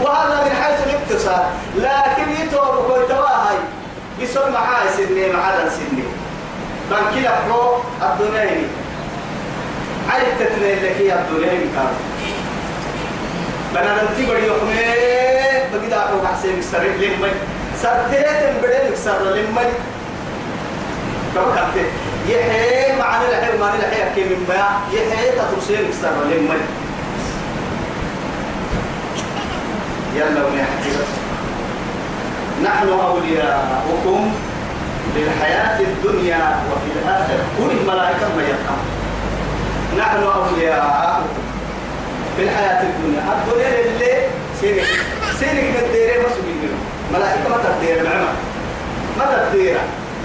[0.02, 1.44] وهذا من حيث الاقتصاد.
[1.76, 3.58] لكن يتوب كنت واهي
[4.22, 6.02] بسر معاي سني معادا سني
[6.90, 8.68] بان كلا برو الدنيا
[10.10, 11.52] على التتنين لك يا الدنيا
[13.76, 15.88] بنا ننتي بدي
[30.36, 30.96] ونحكي
[32.64, 34.32] نحن أولياؤكم
[35.14, 38.76] في الحياة الدنيا وفي الآخرة كل الملائكة ما يقع
[39.98, 41.45] نحن أولياؤكم
[42.36, 43.22] في الحياة الدنيا.
[43.32, 44.12] الدنيا اللي
[44.60, 44.84] سينك.
[45.40, 46.78] سينك بالديرة بس منه.
[47.14, 48.28] ملائكة ما تدير العمى.
[49.18, 49.76] ما تدير.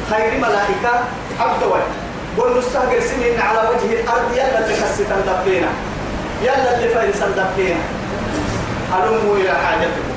[0.10, 0.93] خير ملائكة
[1.39, 1.89] عبد وين
[2.38, 4.32] قل نستهجر سنين على وجه الأرض.
[4.34, 5.67] يلا تكسي تندفينا.
[6.43, 7.80] يلا اللي فاين سندفينا
[8.93, 10.08] هلموا إلى حاجتكم.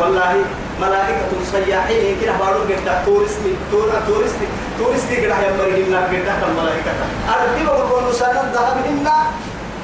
[0.00, 0.44] والله
[0.80, 2.16] ملائكة سياحين.
[2.22, 3.54] كده بارو قد تورستي.
[3.70, 4.46] تور تورستي.
[4.78, 6.90] تورستي كده يا مريم لا قد الملائكة
[7.28, 9.08] أردي بقول نسانا ذهبهن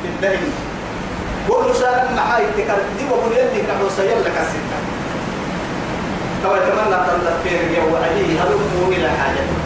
[0.02, 0.52] في الدهن
[1.48, 4.78] بقول نسانا محاي تكر دي بقول يلي نحو سيل لك الستة.
[6.44, 9.58] طبعا يتمنى تنظر في رجع وعليه هلموا إلى حاجتكم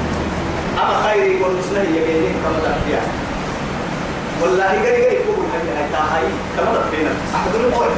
[0.82, 3.00] أما خيري يقول نسنه يجيني كما تفيا
[4.42, 6.24] والله قري قري يقول هاي هاي تاهاي
[6.56, 7.90] كما تفينا أحضر الموت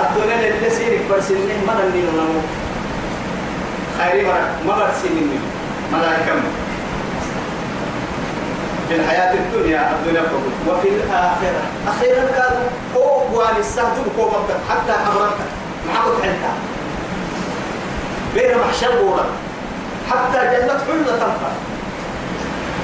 [0.00, 2.40] الدنيا اللي سيرك برسلني ما نني نمو.
[3.98, 5.38] خيري مرة ما برسلني
[5.92, 6.32] ملائكة
[8.88, 11.62] في الحياة الدنيا الدنيا كبر وفي الآخرة.
[11.88, 15.36] أخيرا كانوا هو وان السهد هو مبدأ حتى أمرك
[15.88, 16.52] معك حنتا
[18.34, 19.26] بين محشر بورا
[20.10, 21.52] حتى جنة حلة تنفع.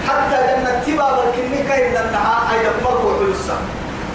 [0.08, 3.54] حتى جنة تبا بالكني كاين لنها أيضا مركو حلسة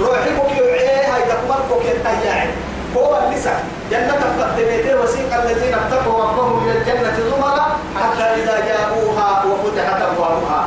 [0.01, 2.49] روحي بك يوعيه أيضا مركو كنتاياعي
[2.97, 10.01] هو اللسان جنة فقدميته وسيق الذين اتقوا ربهم إلى الجنة زمرا حتى إذا جاءوها وفتحت
[10.01, 10.66] أبوابها.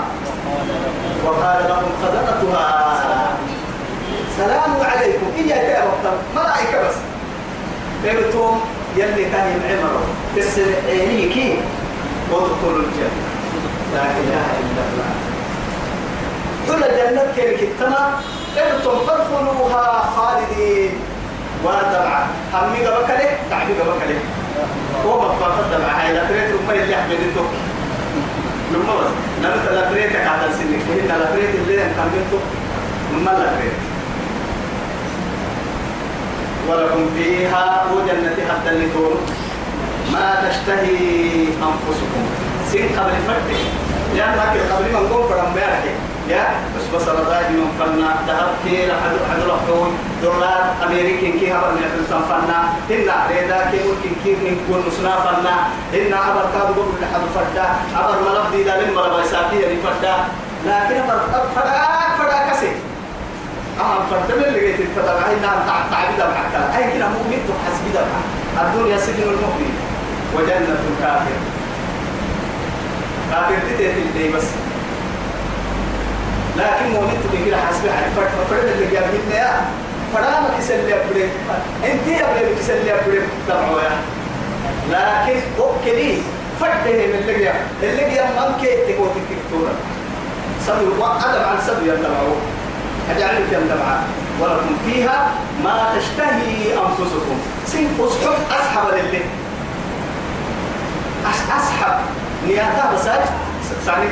[1.31, 2.67] وقال لهم خزنتها
[4.37, 5.27] سلام عليكم.
[5.39, 6.97] إيا يا وقت ملائكة بس.
[8.05, 8.61] قلتم
[8.97, 10.01] يلي كان العمر
[10.37, 11.59] تسعيني كي
[12.31, 13.23] وادخلوا الجنة.
[13.95, 15.11] لا إله إلا الله.
[16.67, 18.21] كل جنة كيف كتما
[18.57, 20.93] قلتم فادخلوها خالدين.
[21.65, 24.03] ودمعة همي قبك ليه تعبي قبك
[25.05, 26.01] مفاقد دمعة.
[26.01, 27.51] هاي لا تريد رمي اللي أحمد الدك
[28.73, 29.11] لما بس
[29.43, 32.41] لما لا تريد كعدل سنك وهي لا تريد اللي نكملته
[33.13, 33.73] لما لا تريد
[36.69, 38.87] ولكم فيها وجنة حتى اللي
[40.13, 40.97] ما تشتهي
[41.47, 42.23] أنفسكم
[42.73, 43.57] سين قبل فرد
[44.17, 45.95] لأنك قبل ما نقول فرم بيرك
[46.31, 46.45] يا
[46.77, 49.91] بس بس رضاي من فنا ذهب كي لحد حد رحون
[50.23, 52.59] دولار أمريكي كي هبر من الفلسطين فنا
[52.91, 55.55] إن ريدا كي ممكن كي نكون نسنا فنا
[55.95, 57.67] إن عبر كابو قبل لحد فردا
[57.97, 60.15] عبر ملف دي دالين مرة بيسافي يعني فردا
[60.67, 61.21] لكن عبر
[61.57, 61.75] فردا
[62.19, 62.71] فردا كسي.
[63.81, 65.59] أهم فردا من اللي جيت الفردا هاي نعم
[65.91, 68.03] تعبي ده معك هاي كده مؤمن تحسبي ده
[68.63, 69.73] الدنيا سجن المؤمن.
[70.37, 71.37] وجنة الكافر.
[73.31, 74.45] كافر تتيتي بس.
[76.61, 79.61] لكن مؤمن تبي كده حسبي على فرد فرد اللي جابتنا يا
[80.15, 81.25] فرامة كسل يا بري
[81.85, 83.91] أنت يا بري كسل يا بري تبعوا يا
[84.91, 86.23] لكن أوكي
[86.61, 87.55] فرد من اللي جاب.
[87.83, 89.73] اللي جاب من كي تكو تكتورا
[90.67, 92.37] سبي وأدم عن سبي يتبعوا
[93.17, 94.01] أجعلك يتبعوا
[94.41, 95.31] ولكم فيها
[95.65, 97.37] ما تشتهي أنفسكم.
[97.67, 99.21] سين أسحب أسحب للي
[101.57, 101.95] أسحب
[102.49, 103.21] نياتا بساج
[103.87, 104.11] سانيك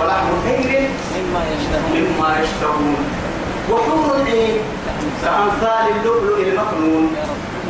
[0.00, 1.92] ولحم خير مما يشتهون.
[1.94, 2.96] مما يشتهون.
[3.70, 4.56] وحور العين
[5.22, 7.16] كأمثال اللؤلؤ المكنون.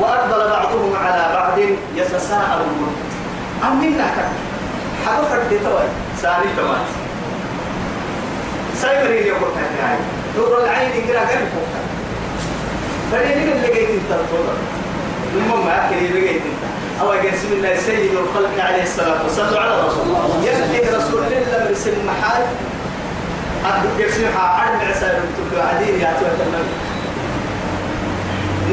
[0.00, 1.58] وأقبل بعضهم على بعض
[1.96, 2.96] يتساءلون.
[3.62, 4.28] عن من نحكك
[5.06, 5.88] حبا فرد توي
[6.22, 6.76] ساري توي
[8.82, 9.98] سايبرين يقول تحت هاي
[10.36, 11.48] نور العين يقرأ قلب
[13.12, 13.18] من
[13.52, 14.10] اللي جيت إنت
[15.36, 16.62] المهم أكل اللي جيت إنت.
[17.00, 20.44] أو بسم الله سيد الخلق عليه الصلاة والسلام على رسول الله.
[20.44, 22.42] يلي رسول الله مرسل محال.
[23.66, 26.74] أدو يرسل عن عسى تبدو عدين يا النبي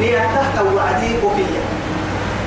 [0.00, 1.62] نيته أو عدين وكية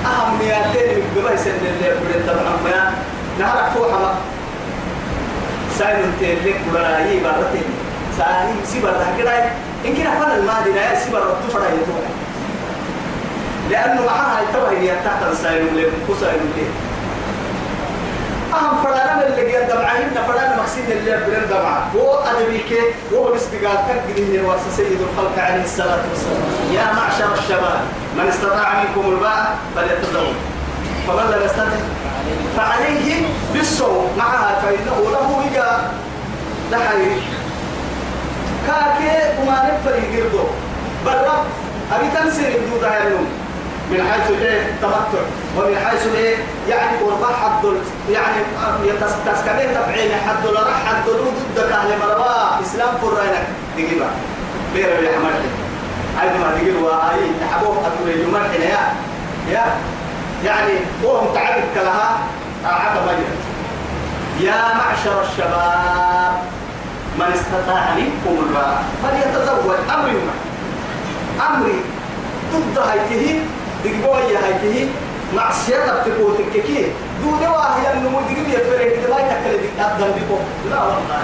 [0.06, 2.94] أهم نياتين من قبل سن اللي بدأت طبعا ما
[3.40, 4.16] نعرف فوحة ما
[5.80, 7.68] سايل تيلك هي بارتين
[8.18, 9.38] سايل سيبر كده
[9.86, 12.02] إن كنا فن الماضي لا سيبر تفرع يتوه
[13.70, 16.74] لأنه معها يتوه هي تحت سايل لهم كسايل لهم
[18.54, 21.88] أهم فلانا اللي جاء دمعين فلانا مقصد اللي بدن دمعة.
[21.96, 22.80] هو أدبيك
[23.12, 26.42] وهو الاستقال تقدم ورس سيد الخلق عليه الصلاة والسلام.
[26.74, 27.80] يا معشر الشباب
[28.18, 30.36] من استطاع منكم الباء فليتزوج
[31.08, 31.80] فمن لم يستطع؟
[32.58, 34.12] فعليه بالصوم.
[34.18, 35.94] معها فإنه له وجاء
[36.72, 37.08] لحي
[38.68, 40.44] كاكي وما نفر يقردو
[41.06, 41.46] بل رب
[41.94, 43.28] أبي تنسير بدودها يا النوم
[43.92, 45.24] من حيث إيه؟ تمتع
[45.58, 46.36] ومن حيث إيه؟
[46.70, 47.64] يعني قرب حد
[48.10, 48.42] يعني
[49.26, 53.48] تسكبين تفعيل حد رح حد ضدك أهل مروا إسلام فرينك.
[53.78, 54.10] دقيقة.
[54.74, 55.42] بير يا حمد
[56.20, 57.10] هاي ما دقيقة.
[57.10, 58.94] هاي تحبوه أبو يمرحنا يا.
[59.52, 59.66] يا.
[60.46, 60.74] يعني
[61.04, 62.18] هو متعبد كلها.
[62.66, 63.36] عبد مجد
[64.40, 66.34] يا معشر الشباب
[67.20, 69.76] من استطاع منكم الباء فليتزوج.
[69.94, 70.22] أمري.
[71.50, 71.82] أمري.
[72.54, 73.40] ضد هيته
[73.84, 74.90] دقبوا يا هيته
[75.36, 76.86] معصية تقول تككي
[77.24, 81.24] دون واحد النمو دقبوا يفرق يتكلم دي أبدا بكم لا والله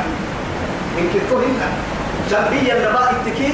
[0.99, 1.67] إن كنتوا هنا
[2.31, 3.49] جنبيا النباء التكي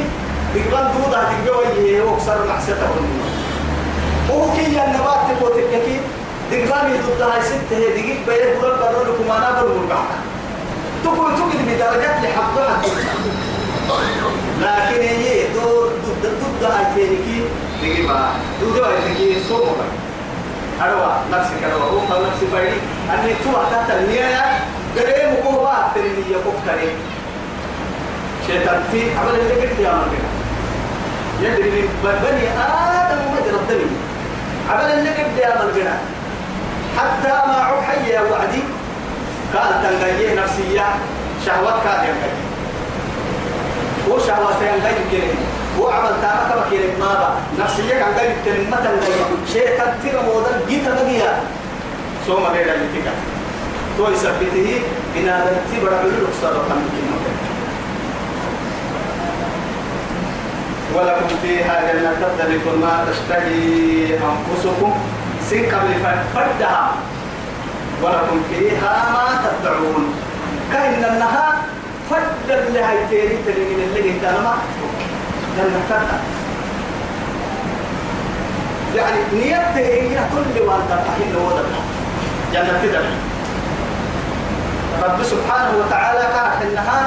[0.55, 3.23] دقبان دودا دقبوا يهي وكسر معصية النمو
[4.31, 5.99] هو كي النباء تقول تككي
[6.51, 10.05] دقبان يضد هاي ستة هي دقيق بيه برد برد لكم أنا برد بعد
[11.03, 12.77] تقول تقول بدرجات لحظة
[14.61, 15.89] لكن هي دور
[16.63, 17.43] هاي تينيكي
[17.83, 18.29] نجيبها
[18.63, 19.89] ضد هاي تينيكي صومك
[20.81, 21.89] أروى نفسك أروى.
[22.01, 22.81] أم نفسي فريد
[23.13, 24.59] أني توه تحت النية
[24.97, 26.95] قريب وقوة تريني يقوك كريم
[28.47, 30.29] شيطان في عمل اللي قلت يا مرقنا
[31.41, 33.89] يدري بني آدم مجرى الدم
[34.69, 35.97] عمل اللي قلت يا مرقنا
[36.97, 38.63] حتى ما عحي يا وعدي.
[39.55, 40.85] قال تنقيه نفسية
[41.45, 42.35] شهوات كان ينقل
[44.09, 45.37] هو شهوات ينقل كريم
[45.79, 50.61] هو عمل تاما كما كريم ما با نفسية قال كريم ما تنقل شيء كثير موضا
[50.67, 51.39] جيت بقيا
[52.27, 53.11] سوما غير اللي تكا
[53.97, 54.81] تو يثبته
[55.17, 56.81] إن هذا تبرع بالرخصة رقم
[60.95, 64.93] ولكم فيها جنة تدلك ما تشتهي أنفسكم
[65.49, 65.93] سن قبل
[66.35, 66.91] فردها.
[68.03, 70.13] ولكم فيها ما تدعون.
[70.73, 71.55] كأن النهار
[72.09, 74.57] فرد اللي هيتيري تلين اللي قدامها
[78.95, 81.81] يعني نيته هي كل والدة تحين وضعها
[82.53, 83.03] جنة تدعى
[85.03, 87.05] رب سبحانه وتعالى كانت النهار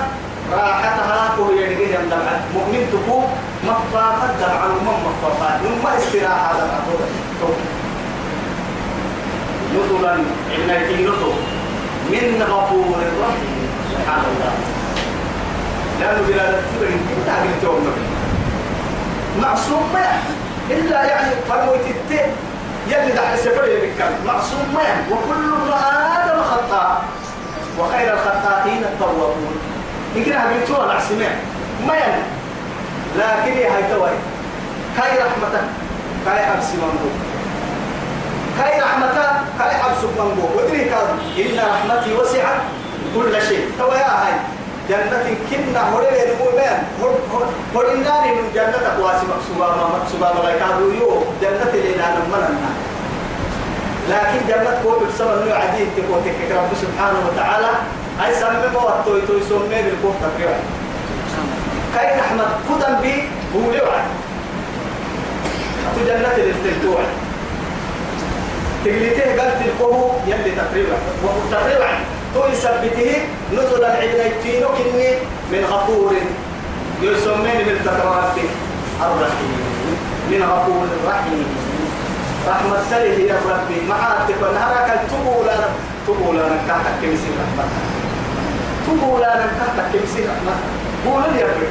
[0.53, 3.21] راحتها وهي يدقيه دمعة مؤمن تكو
[3.65, 6.83] مفافة دمعة ومن مفافات وما استراحة دمعة
[9.75, 10.17] نزلا
[10.59, 11.33] عنايتي نزل
[12.11, 13.69] من غفور رحيم.
[13.93, 14.53] سبحان الله.
[16.01, 17.87] لأنه بلا تبرين كنت عقل توم
[19.41, 20.07] معصوم ما.
[20.71, 22.33] إلا يعني فرمويت التين
[22.89, 25.15] يلي دع السفر يبكر معصوم ما.
[25.15, 25.73] وكل ابن
[26.17, 27.05] آدم خطاء.
[27.79, 29.57] وخير الخطائين التوابون.
[30.17, 31.37] يمكن هبيتوا على عسمين
[31.87, 32.23] ما يعني.
[33.17, 34.11] لكن هي هاي توي.
[34.99, 35.65] هاي رحمتك
[36.27, 37.09] هاي حبس منبو
[38.59, 42.61] هاي رحمتك هاي حبس منبو ودري كان إن رحمتي وسعت
[43.15, 43.71] كل شيء.
[43.79, 44.33] توي هاي.
[44.89, 46.79] جنة كنا هرين المؤمن
[47.75, 47.99] هرين
[48.37, 49.67] من جنة قواسي مقصوبة
[49.99, 50.67] مقصوبة ملايكا
[51.01, 52.71] يو جنة لنا نمنا
[54.11, 57.71] لكن جنة قوة بسبب إنه عديد تكك رب سبحانه وتعالى.
[58.27, 60.57] أي سمي ما توي توي سمي بالقوة تكريرا
[61.95, 64.05] كاي رحمة قدم بي هو لوعد
[66.07, 67.01] جنة الاستلتوع
[68.85, 70.97] تقليته قلت القوة يلي تقريبا.
[71.51, 71.89] تقريبا.
[72.35, 73.11] تو يثبته
[73.53, 75.09] نزل العبنيتين كني
[75.53, 76.13] من غفور.
[77.03, 78.33] يسمين بالتكرار
[79.03, 79.55] الرحيم.
[80.31, 81.47] من غفور رحيم
[82.49, 85.69] رحمة سله يا ربي معاتك ونهارك تبو لنا
[86.07, 87.83] تبو لنا كاتك كمسي رحمتك
[88.87, 90.67] تبو لنا كاتك كمسي رحمتك
[91.07, 91.71] قول لي ربي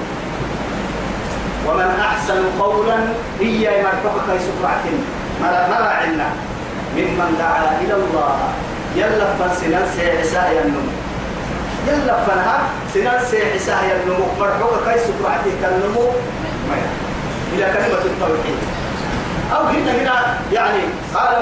[1.68, 2.98] ومن أحسن قولا
[3.40, 4.86] هي ما تبقى سبعة
[5.42, 6.30] مرا مرا عنا.
[6.96, 8.36] ممن دعا إلى الله.
[8.96, 10.84] يلا فسنان سيحسا ينمو.
[11.88, 12.60] يلا فنها
[12.94, 14.26] سنان سيحسا ينمو.
[14.40, 16.06] مرحوك كي سبعة كنمو
[17.54, 18.60] إلى كلمة التوحيد.
[19.56, 20.84] أو هنا هنا يعني
[21.16, 21.36] قال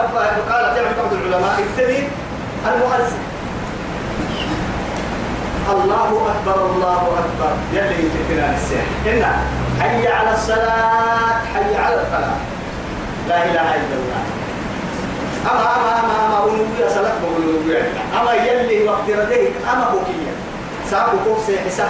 [0.50, 2.04] قالت يعني بعض العلماء ابتدي
[2.68, 3.20] المؤذن.
[5.70, 7.52] الله أكبر الله أكبر.
[7.74, 8.86] يلي يتكلم السيح.
[9.06, 9.38] هنا
[9.82, 12.40] حي على الصلاة حي على الفلاح.
[13.28, 14.22] لا إله إلا الله.
[15.46, 17.82] أما أما أما أما أنوبيا صلاة بقولوا
[18.22, 20.32] أما يلي وقت رديك أما بوكية
[20.92, 21.88] ساقو كوف سيحسا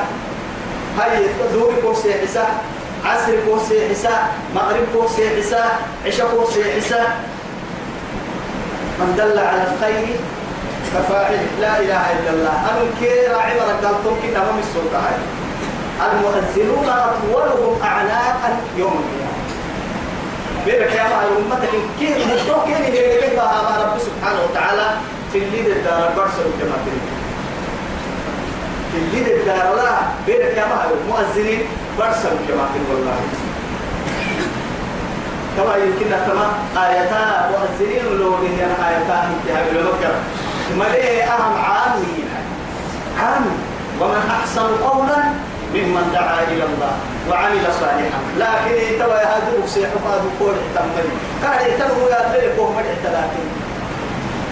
[1.00, 2.48] هاي دوري كوف سيحسا
[3.06, 7.20] عصر كوسي حساء مغرب كوسي حساء عشاء كوسي حساء
[9.00, 10.16] من دل على الخير
[10.94, 12.52] كفاعل لا إله إلا الله.
[12.72, 15.02] أنا كيرا عبر قالتم كنا هم السلطة
[16.00, 19.19] المؤذنون أطولهم أعناقا يوم القيامة
[20.70, 21.70] بيرك يا مع أمتك.
[22.00, 24.88] كيف مدوك كيف يجيبها مع رب سبحانه وتعالى
[25.34, 26.78] في الليل الدار برسل كما
[28.92, 29.98] في الليل الدار لا.
[30.26, 31.62] بيرك يا مع المؤذنين
[32.00, 33.20] برسل كما والله.
[35.58, 36.46] كما يمكن كما
[36.86, 40.14] آياتا مؤذنين لو هي آياتا انتهى بالمكر.
[40.80, 42.30] ما ليه أهم عامين
[43.20, 43.58] عامين
[44.02, 45.24] ومن أحسن قولا
[45.74, 46.94] ممن دعا إلى الله
[47.30, 48.20] وعمل صالحا.
[48.38, 51.08] لكن توا هذا بوسيح هذا كل احتمل
[51.44, 53.50] قال احتمل يا تلك وهم احتلاكين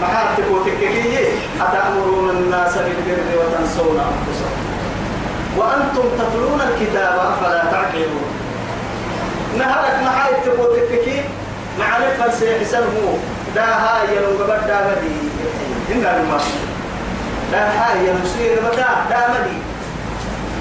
[0.01, 1.27] محاتك وتككية
[1.61, 4.61] أتأمرون الناس بالبر وتنسون أنفسكم.
[5.57, 8.27] وأنتم تتلون الكتاب أفلا تعقلون.
[9.57, 11.21] نهارك محايتك وتككي
[11.79, 13.17] معرفة سيحسنه
[13.55, 15.17] دا هاي قبل دا مدي
[15.91, 16.57] إن المصر
[17.51, 19.57] دا هاي يمسير بدا دا مدي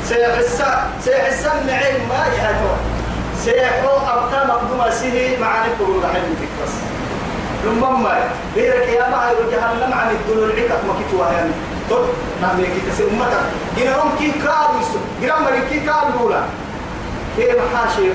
[0.09, 2.72] سيحسا سيحسا معين ما يهتو
[3.44, 6.74] سيحو أبقى مقدومة سيه مع نبتو رحيم تكبس
[7.64, 11.50] لما بيرك يا ما جهنم عن الدلول عكك ما كتوا يعني.
[11.90, 12.04] طب
[12.42, 13.88] نعم يكي تسير أمتك.
[13.88, 14.98] هم كي كابو يسو.
[15.22, 16.42] جنا مري كي كابو دولا
[17.36, 18.09] كيف حاشي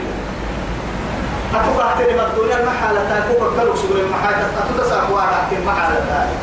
[1.55, 6.35] أتوقع تري مدونة المحالة تاكو كلو سبل المحالة أتوقع ساقوا على المحالة تاكو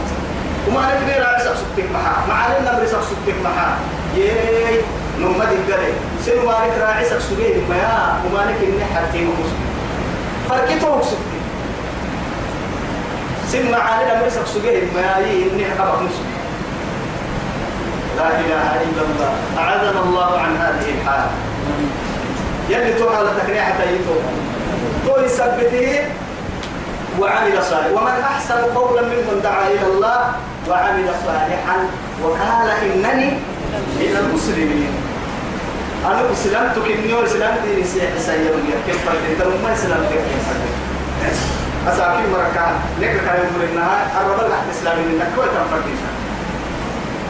[0.68, 3.76] وما نقدر على سب سبتك محا معلنا نمر سب سبتك محا
[4.16, 4.80] يي
[5.18, 5.92] نمد الجري.
[6.24, 9.62] سنو ما نك راعي سب سبيه ما يا وما نك إني حتى مسلم
[10.48, 11.42] فرقته سبتك
[13.52, 16.30] سن معلنا نمر سب سبيه ما يي إني أبغى مسلم
[18.18, 19.32] لا إله إلا الله.
[19.58, 21.26] أعاذنا الله عن هذه الحال.
[22.68, 24.22] يلي توحى لتكريع حتى يتوب
[25.06, 26.04] تو يثبته
[27.20, 30.20] وعمل صالحا ومن أحسن قولا ممن دعا إلى الله
[30.68, 31.76] وعمل صالحا
[32.22, 33.30] وقال إنني
[34.00, 34.92] من المسلمين.
[36.06, 38.10] أنا أسلمت كنيو أسلمت سيئة
[38.86, 40.46] كيف فرقت ما أسلمت كيف
[41.88, 42.66] أساكي مركا.
[43.00, 45.98] لك كان يقول إنها الرب الأحد الإسلامي إنك كوي تنفردين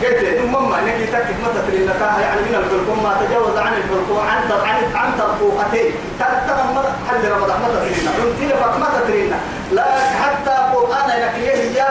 [0.02, 2.00] قلت ثم ما إنك تكتب متى تري لك.
[2.20, 7.78] يعني من الحلقوم ما تجاوز عن الحلقوم عن عن عن ترقوقتين ترى حل رمضان متى
[7.80, 8.14] تري لك.
[8.20, 9.30] قلت لك متى تري
[9.72, 9.84] لا
[10.22, 11.86] حتى قرآن لك هي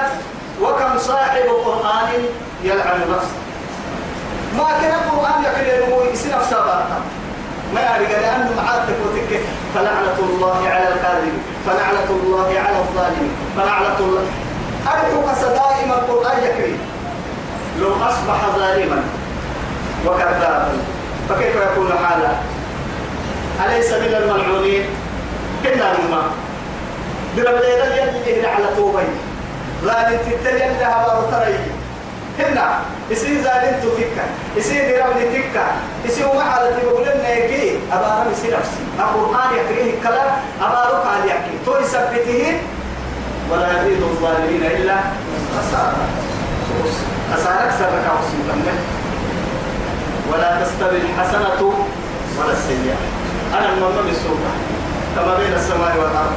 [0.62, 2.10] وكم صاحب قرآن
[2.64, 3.47] يلعن نفسه.
[4.58, 7.02] ما كان القرآن يقول له يسي نفسه بارتا
[7.74, 9.40] ما يعرف لأنه معاتك وتك
[9.76, 11.34] فلعنة الله على الكاذب
[11.66, 13.30] فلعنة الله على الظالم.
[13.58, 14.26] فلعنة الله.
[14.88, 16.78] أدعوك دائما القرآن يكري.
[17.80, 19.04] لو أصبح ظالما
[20.06, 20.72] وكذابا
[21.30, 22.32] فكيف يكون حالا؟
[23.66, 24.86] أليس من الملعونين؟
[25.64, 26.22] كنا نما.
[27.38, 27.96] درب ليلة
[28.26, 29.14] يلي على توبين
[29.84, 31.60] ظالم تتلي لها بارتري
[32.40, 32.80] هنا.
[33.10, 34.26] يصير ظالم تفكا.
[34.58, 35.66] يصير درب تكا.
[36.06, 38.84] يصير محل تقول لنا يكي أبارا يصير نفسي.
[39.00, 40.30] القرآن يكريه الكلام
[40.62, 42.58] أبارك على يحكي تو يثبته
[43.52, 44.96] ولا يزيد الظالمين إلا
[45.58, 46.08] خسارة.
[47.34, 48.56] خسارة سرك عصيبا
[50.32, 51.74] ولا تستوي الحسنة
[52.38, 52.98] ولا السيئة.
[53.54, 54.42] أنا المهم بالسوق
[55.16, 56.36] كما بين السماء والأرض.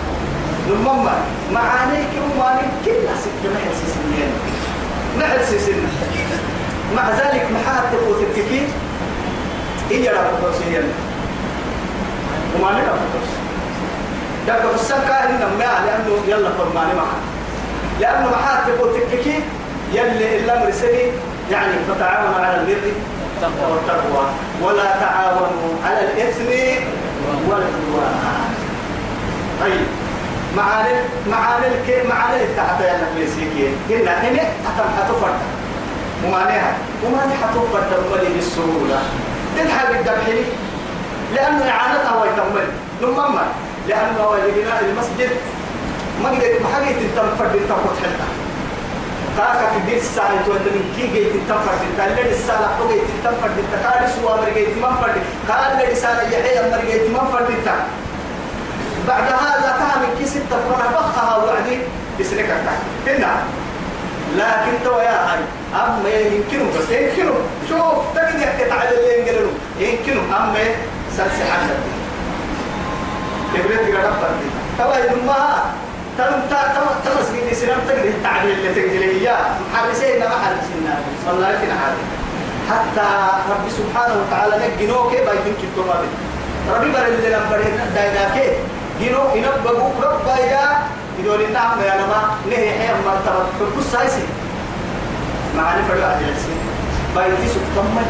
[0.71, 1.09] المهم
[1.53, 4.31] معانيك ومانيك كلها ست محل سنين.
[5.19, 5.89] محل سنين
[6.97, 8.69] مع ذلك محال تقوت التكين
[9.91, 10.83] إيا رب سنين
[12.57, 12.93] وما نكا
[14.47, 17.21] دقة السكة إنما لأنه يلا فرماني معها
[18.01, 19.43] لأنه محال تقوت التكين
[19.93, 21.13] يلي إلا مرسلي
[21.51, 22.93] يعني فتعاونوا على البر
[23.43, 24.27] والتقوى.
[24.63, 26.51] ولا تعاونوا على الإثم
[27.49, 28.15] والعدوان.
[29.61, 30.10] طيب.
[30.57, 30.95] معاني
[31.31, 35.39] معاني الك معاني التحت يلا بيسيكي هنا هنا أتم حتفرد
[36.25, 36.73] ومانيها
[37.05, 39.03] وماني حتفرد الملي بالسهولة.
[39.59, 40.45] تلحق الدبحلي
[41.35, 42.69] لأنه إعانتها ويكمل
[43.03, 43.45] نمما
[43.89, 45.31] لأنه هو المسجد.
[46.23, 48.29] ما قدرت ما حقيت التنفرد التنفرد حتى
[49.37, 52.19] كاكا كبير الساعة توانت من كي جيت التنفر انت.
[52.19, 53.73] اللي الساعة حقو جيت التنفر انت.
[53.85, 55.11] كاري سوا مر جيت منفر
[55.49, 57.69] قال لي رسالة يحيى مر جيت منفر انت.
[59.11, 61.79] بعد هذا تهم كي ستة فرع بخها وعدي
[62.21, 62.51] بسنك
[63.07, 63.43] هنا
[64.37, 65.41] لكن تو يا هاي
[65.75, 67.35] أما يمكنه بس يمكنه.
[67.69, 70.65] شوف تقدر يحكي على اللي ينقلوا يمكنه أما
[71.17, 71.75] سلسي حاجة
[73.55, 74.15] كبرت قرب
[74.79, 75.65] توا يدمها
[76.19, 79.45] تم تم تمس قد سنم تقدر التعبير اللي تقدر إياه.
[79.73, 80.95] محرسين ما حرسنا
[81.27, 81.95] والله في الحال
[82.71, 83.09] حتى
[83.51, 85.13] رب سبحانه وتعالى نجنوك
[85.63, 85.95] كتو ما
[86.75, 88.57] ربي بر اللي لم بره دايناك
[89.01, 90.65] جنو ينبغوا رب يا
[91.25, 92.21] يقول النعم يا لما
[92.51, 94.23] نهي حيا مرتبة كل سايسي.
[95.57, 96.59] معاني فرق عدل السين
[97.17, 98.07] بايتي سكتمل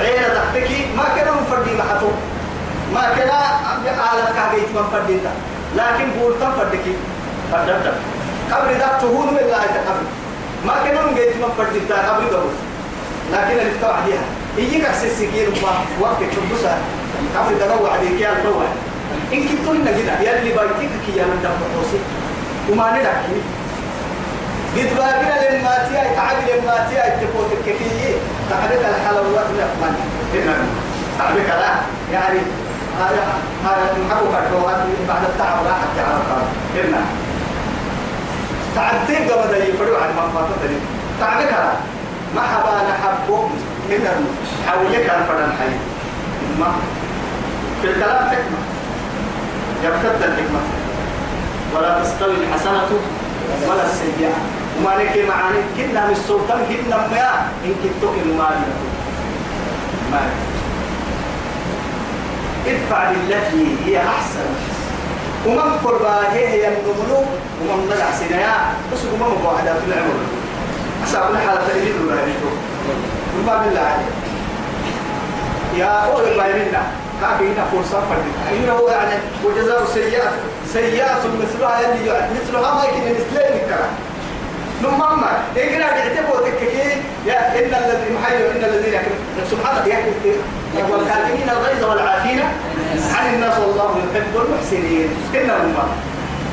[0.00, 2.10] عينة تحتكي ما كان مفردي محطو
[2.94, 3.28] ما كان
[4.12, 5.16] آلة كاغيت من فردي
[5.76, 6.94] لكن بولتن فردكي.
[7.52, 7.94] فردت
[8.52, 10.04] قبر ذات تهون من الله قبر
[10.66, 12.38] ما كانوا جيت من فرد التا قبر ده
[13.32, 14.22] لكن اللي فتح عليها
[14.58, 15.48] يجيك أحسس سكين
[16.00, 16.78] وقت تبصها
[17.36, 18.66] قبر روح عليك يا روح
[19.32, 22.00] إن كنت هنا كده يلي بايتك كي يا من دم بحوسي
[22.70, 23.16] وما ندك
[24.76, 28.14] قد باقنا لما تيا تعب لما تيا تقول الكفية
[28.50, 29.94] تعبك الحلوات لقمان
[30.34, 30.54] هنا
[31.18, 31.72] تعبك لا
[32.12, 32.38] يعني
[33.00, 33.22] هذا
[33.64, 34.32] هذا محبوب
[35.08, 36.20] بعد التعب راحت تعب
[36.76, 37.00] هنا
[38.74, 40.76] تعدي قبل يفروا عن مفاتة لي
[41.20, 41.52] تعبك
[42.34, 43.48] ما حبا نحبه
[43.90, 44.36] من
[44.68, 45.74] حولك عن فرن حي
[46.60, 46.72] ما.
[47.82, 48.71] في الكلام حكمة.
[49.84, 50.60] يبتد الحكمة.
[51.76, 52.90] ولا تستوي الحسنة
[53.68, 54.34] ولا السيئة.
[54.78, 58.60] وما لك معاني؟ كنا من السلطان كنا ما إن كنتو المال
[60.12, 60.20] ما
[62.66, 64.48] ادفع للتي هي أحسن.
[65.46, 67.24] ومن قربا هي هي النملو
[67.60, 68.56] ومن نجع سنيا.
[68.92, 70.18] بس ومن مواعدات العمر.
[71.04, 72.50] أصعب حالة تجد ولا يجدو
[73.38, 74.12] وما بالله عليك.
[75.76, 76.46] يا أول ما
[77.22, 79.14] يمنا كافينا فرصة فردنا أين هو يعني
[79.44, 80.32] وجزاء سيئات
[80.72, 83.90] سيئات مثلها يلي مثلها ما يمكن مثلين الكلام
[84.82, 89.00] نمما إقرأ اعتبوا تككي يا إن الذي محيو إن الذين
[89.50, 89.94] سبحان الله.
[89.94, 90.34] يحكي
[90.90, 92.40] والكاظمين الغيظ والعافين.
[93.14, 95.08] عن الناس والله يحب المحسنين.
[95.34, 95.50] إن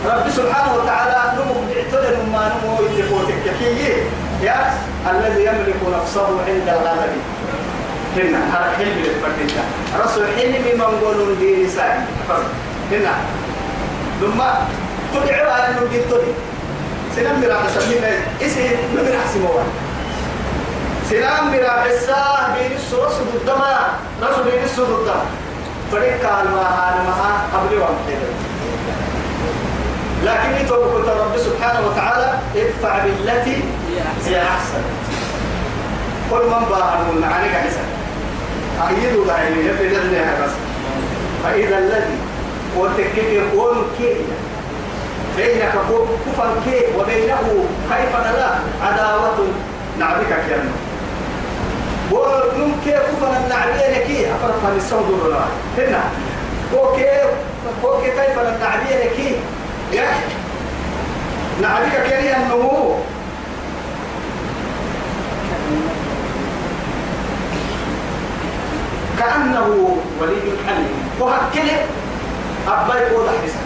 [0.05, 3.93] رب سبحانه وتعالى نمو بيعتدل ما نمو يتقوتك كي
[4.43, 4.73] يا
[5.11, 7.11] الذي يملك نفسه عند الغضب
[8.17, 9.51] هنا هذا حلم للفرد
[10.05, 11.99] رسول حلم من قولون دين ساعي.
[12.91, 13.13] هنا.
[14.21, 14.41] ثم
[15.13, 16.31] تدعوا على دين تدي
[17.15, 19.61] سنم مرا سمينا اسي نمر حسموا
[21.09, 23.89] سنم مرا حسا بين السوس ضدما
[24.21, 25.21] رسول بين السوس ضدما
[25.91, 28.09] فريق قال ما هان ما قبل وقت
[30.23, 33.63] لكن يتوب رب سبحانه وتعالى ادفع بالتي
[34.25, 34.81] هي أحسن.
[36.31, 37.98] كل من باهر من عنك حسن
[38.87, 40.51] أيدوا غيري يبدأ بس.
[41.43, 42.17] فإذا الذي
[42.77, 44.15] وتكيك يكون كي
[45.37, 45.71] بينك
[46.25, 48.49] كفر كي وبينه كيف لا
[48.83, 49.47] عداوة
[49.99, 50.71] نعبك كيانا
[52.11, 55.39] ونم كي كفر النعبين كي أفرفها للسود ولا
[55.77, 56.03] هنا.
[56.73, 57.05] كوكي
[57.81, 59.35] كوكي كيف النعبين كي
[59.93, 60.07] يا
[61.61, 62.95] نعبك كيانا النمو
[69.19, 71.77] كأنه ولي حليم وهكذا
[72.67, 73.63] أبا يقول حسن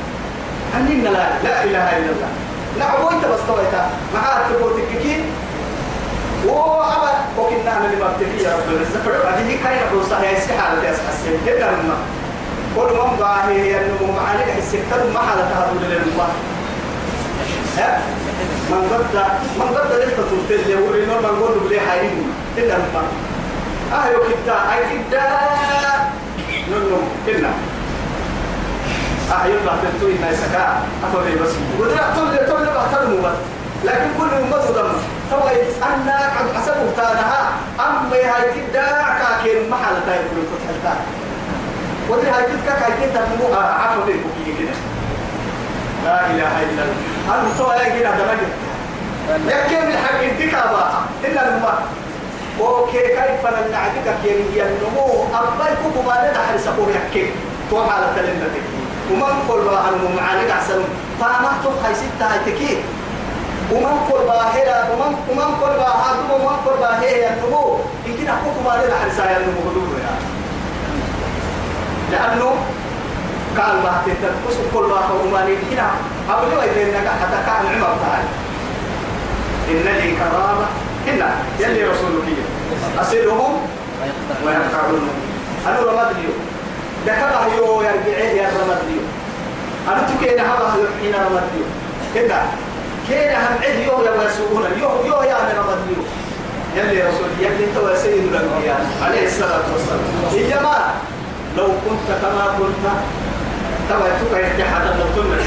[0.77, 2.31] أننا لا لا إله إلا الله.
[2.79, 5.23] نعبو أنت بس تويتا معاه تبوتك كي.
[6.45, 11.71] وأبا وكنا أنا اللي ببتكي يا رب الرزق هذه كاين أبو صحيح استحالة تسحسن جدا
[11.71, 11.97] ما.
[12.75, 16.27] كل من ضاهي هي أنه معاني السكتر ما حالة هذا للمبا
[18.71, 19.05] من قد
[19.59, 23.03] من قد لست تلتل يقول إنه من قول بلي حيين إلا ما.
[23.99, 25.23] أهيو كتا أي كتا
[26.69, 27.51] ننو كنا
[29.31, 33.37] أهيو الله تنتوي ما يسكا أفضل بس ودرع تولي تولي بحترمو بس
[33.83, 34.91] لكن كل أمة دم
[35.31, 35.47] فهو
[35.83, 38.87] أنا قد حسب مختارها أما هاي كتا
[39.19, 40.93] كاكين محل تايب كل كتحلتا
[42.09, 44.75] ودرع هاي كتا كاكين تنمو عفو لي بكي كده
[46.05, 46.95] لا إله إلا الله.
[47.29, 48.51] أنا مطوى يا جينا دمجد
[49.47, 50.91] يكيم الحق؟ انتكا بقى
[51.23, 51.83] إلا الماء
[52.59, 57.25] أوكي كيف نعدك كي النمو أباي كوكو ما ندحر سقور يحكي.
[57.69, 58.65] تو على تلنتك
[59.11, 60.81] ومن قل بها النمو معانك أحسن.
[61.19, 62.77] فما تبقى ستة هيتكي
[63.71, 68.61] ومن قل بها هلا ومن ومن قل هادو ومن قل بها هي النمو يمكن كوكو
[68.65, 70.13] ما ندحر سايا النمو هدوه يا
[72.11, 72.49] لأنه
[73.57, 74.99] قال ما تتنقص كل ما
[75.31, 75.79] ما يمكن
[76.29, 78.29] أبو لو يدينك حتى كان عمر تعالى
[79.71, 80.67] إن لي كرامة.
[81.07, 81.29] هنا
[81.59, 82.23] يلي رسولك
[83.01, 83.53] أسيرهم
[84.45, 85.09] ويقطعون
[85.67, 86.39] أنا رماد اليوم
[87.07, 89.07] دكبه يو يرجعه يا رماد اليوم
[89.87, 91.71] أنا تكين هذا حين رماد اليوم
[92.15, 92.41] هنا
[93.07, 96.05] كين هم عد يو يا مسؤول يو يو يا رماد اليوم
[96.75, 99.99] يلي رسول يلي تو سيد الأنبياء عليه الصلاة والسلام.
[100.33, 100.93] يا جماعة
[101.57, 102.85] لو كنت كما كنت
[103.89, 105.41] تبا تبا يتحدى لو تمر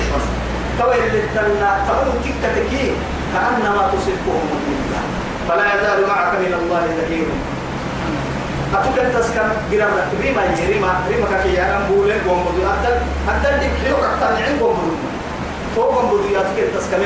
[0.79, 2.91] تبا اللي تنا تبا تكتكي
[3.35, 4.86] كأنما تصفهم من الله
[5.49, 7.27] فلا يزال معك من الله ظهير
[8.75, 9.91] أتوك تسكن جرام
[10.23, 12.63] ريما ريما ريما كي يرام بولن قوم بدو.
[12.75, 12.95] أتل
[13.29, 14.97] أتل دي كيلو كتان عين قوم بدو.
[15.77, 17.03] تو قوم بدو ياتك تسكن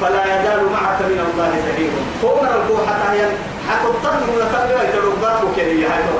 [0.00, 1.50] فلا يزال معك من الله
[2.22, 3.22] تو من القوة حتى هي
[3.68, 6.18] حتى تطلب من تلقى يتلقات وكذي هاي تو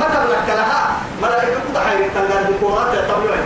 [0.00, 0.82] ما تبلك لها
[1.22, 3.36] ملائكة تحيي تلقى القوات يتبلوا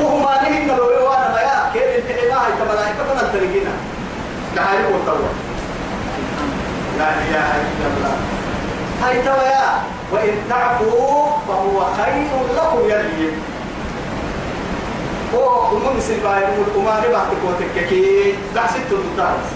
[0.00, 3.74] وهما نهي من الويوانا ما يا كيف هاي ملائكة فنالترقينا
[4.56, 5.47] لحالي قوة
[6.98, 8.16] لا إله إلا الله.
[9.02, 9.66] هاي تويا
[10.12, 13.30] وإن تعفوا فهو خير لكم يلي
[15.34, 19.48] هو أمم سلبا يقول أمام بعد كوتك كي دعست تدارس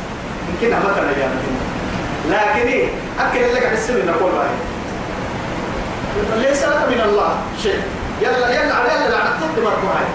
[0.49, 1.30] يمكن ما كان يا
[2.30, 2.88] لكن إيه
[3.20, 4.49] أكل لك بالسر نقول باي
[6.43, 7.82] ليس لك من الله شيء.
[8.22, 10.11] يلا يلا على يلا على الطب مرفوعين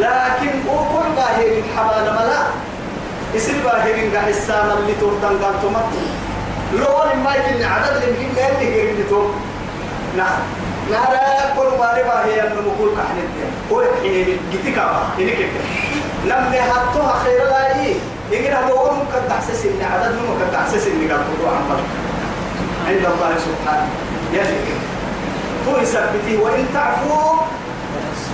[0.00, 2.42] لكن أقول باهي حبال ملا.
[3.34, 6.02] يصير باهي من حسام اللي تورتان قال تمتو
[6.72, 9.28] لون ما يمكن عدد يمكن ما يمكن اللي تو
[10.16, 10.38] نعم.
[10.90, 11.16] نهار
[11.56, 14.78] كل ما ربا هي من مقول كحن الدين هو حين جتك
[15.18, 15.60] هنا كده
[16.24, 17.94] لما حطوها خير لا يجي.
[18.30, 21.82] يجي هذا هو ممكن تحسس إن عدد ممكن تحسس إن قال تقول عن
[22.88, 23.88] عند الله سبحانه.
[24.32, 24.74] يجي.
[25.68, 27.40] هو يثبته وإن تعفوا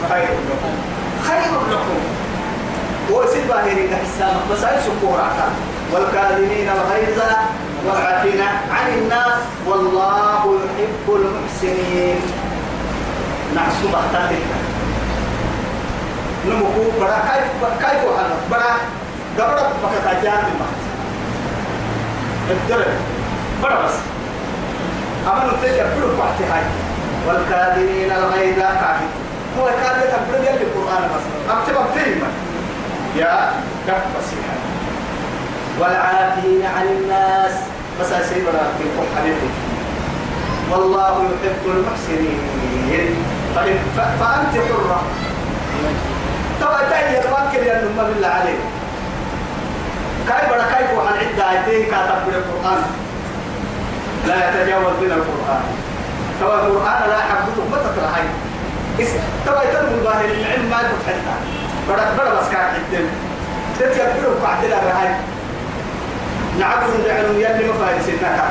[0.09, 0.75] خير لكم.
[1.29, 2.01] خير لكم.
[3.11, 5.53] وسيد باهرين حسام بس هاي سكور عقل
[5.93, 7.19] والكاظمين الغيظ
[7.87, 8.41] والعافين
[8.71, 12.21] عن الناس والله يحب المحسنين.
[13.55, 14.43] نعسو بحتاتك
[16.47, 17.47] نمكو برا كيف
[17.81, 18.73] كيف وحنا برا
[19.39, 20.81] قبل بكتا جان المحت
[22.51, 22.95] الدرب.
[23.63, 23.97] برا بس.
[25.27, 26.65] أما نتجه بلو بحتي هاي.
[27.29, 29.07] والكاظمين الغيظ كافي
[29.59, 32.23] هو كان يتبرد يلي القرآن مثلا أكتب أكتب
[33.17, 33.53] يا
[33.87, 34.62] كف بسيحة
[35.81, 37.55] والعافين عن الناس.
[38.01, 39.51] بس أسيب لك حبيبي
[40.71, 42.41] والله يحب المحسنين.
[43.55, 45.03] فإن فأنت حرة.
[46.61, 48.61] طبعا تأيي الممكن يا بالله عليك.
[50.29, 52.83] كيف بڑا كيف عن عدة آيتين كاتب بالقرآن
[54.27, 55.65] لا يتجاوز من القرآن.
[56.41, 58.27] طبعا القرآن لا يحبطه ما تترحي
[59.47, 61.37] طبعا يتم الظاهر العلم ما يكون حتى.
[61.89, 63.09] بڑا بڑا بس كان عدين
[63.79, 65.15] تتيبروا بعد الرهاي
[66.61, 68.49] نعبد دعنا يلي مفارس النكا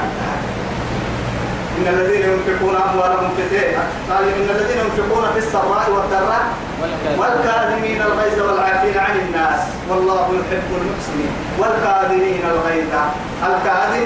[1.77, 3.29] إن الذين ينفقون أموالهم
[4.09, 6.43] قال إن الذين ينفقون في السراء والضراء
[7.17, 9.59] والكاظمين الغيظ والعافين عن الناس.
[9.89, 11.33] والله يحب المحسنين.
[11.59, 12.93] والكاظمين الغيظ.
[13.43, 14.05] الكاظم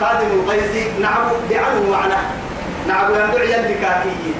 [0.00, 2.20] كاظم الغيظ نعم دعنه معنى
[2.88, 4.34] نعم يندعي البكاكي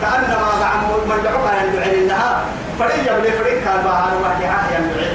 [0.00, 2.44] كأنما نعم من دعوها يندعي النهار
[2.78, 4.42] فريق بلي فريق كان باهان واحد
[4.74, 5.12] يندعي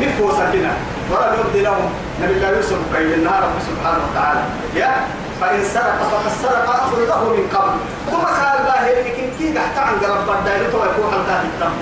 [0.00, 0.72] نفو سكنة
[1.10, 1.90] ولا نبدي لهم.
[2.22, 4.40] نبي الله يوسف بين النهار رب سبحانه وتعالى
[4.76, 4.90] يا
[5.40, 7.74] فإن سرق فقد سرق أخذ له من قبل
[8.10, 11.72] ثم قال باهر لكن كي قحت عن قرب بدايل تو يكون حلقات التم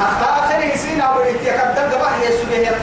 [0.00, 2.74] أخطاء آخره سينا وليت يكدر قبح يسويه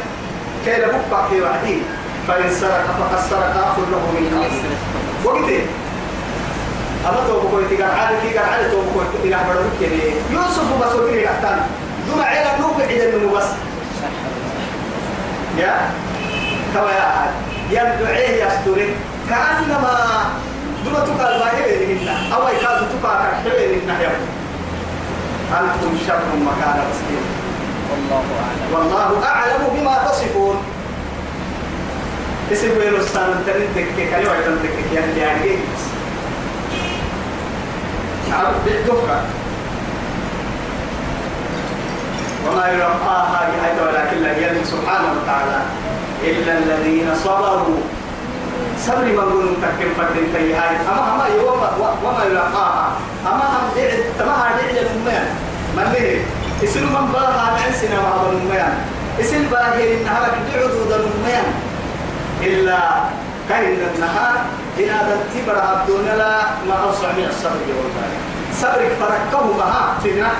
[0.65, 1.83] كي لبقى في وعدين
[2.27, 5.59] فإن سرق فقد سرق أخذ له من قبل وقتي
[7.09, 10.95] أما تو بقول تيجان عادي كي قال عادي تو بقول إلى بدر كده يوسف بس
[10.95, 11.57] وكيل يحتاج
[12.11, 13.43] دون عيلة نوب عيد النمو بس
[15.57, 15.89] يا
[16.73, 17.29] كما يا أحد
[17.71, 18.93] يدعيه يستوري
[19.29, 19.95] كأنما
[20.85, 24.21] دون تقال باهي بينهن أو يكاد تقال كحبه بينهن يوم
[25.51, 27.25] أنتم شر مكان مسكين؟
[27.91, 28.73] والله أعلم.
[28.73, 30.55] والله أعلم بما تصفون.
[32.51, 35.83] اسم ويلو السنة تنين تكك كلمة تنتكك يعني يعني بس
[38.33, 38.55] عرف
[42.47, 45.59] وما يلقاها بحيث ولكن يلم سبحانه وتعالى
[46.23, 47.81] إلا الذين صبروا.
[48.79, 51.61] صبر من قلوا تكن فتن تيهاي أما أما يوم
[52.03, 52.87] وما يلقاها.
[53.25, 55.27] أما هم دعد تما دعد الأمان
[55.77, 56.21] من به؟
[56.63, 58.73] اسم من باها سنة مع الأمان
[59.19, 61.45] اسم باهي إنها دعود الأمان
[62.41, 62.79] إلا
[63.49, 64.35] كهن النهار
[64.79, 66.37] إن هذا التبر عبدون لا
[66.67, 67.91] ما أوسع من الصبر يوم
[68.53, 69.45] صبرك فركه
[70.03, 70.31] بها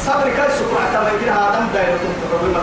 [0.00, 2.60] تنا صبرك سبحانه وتعالى هذا دائما تنتظر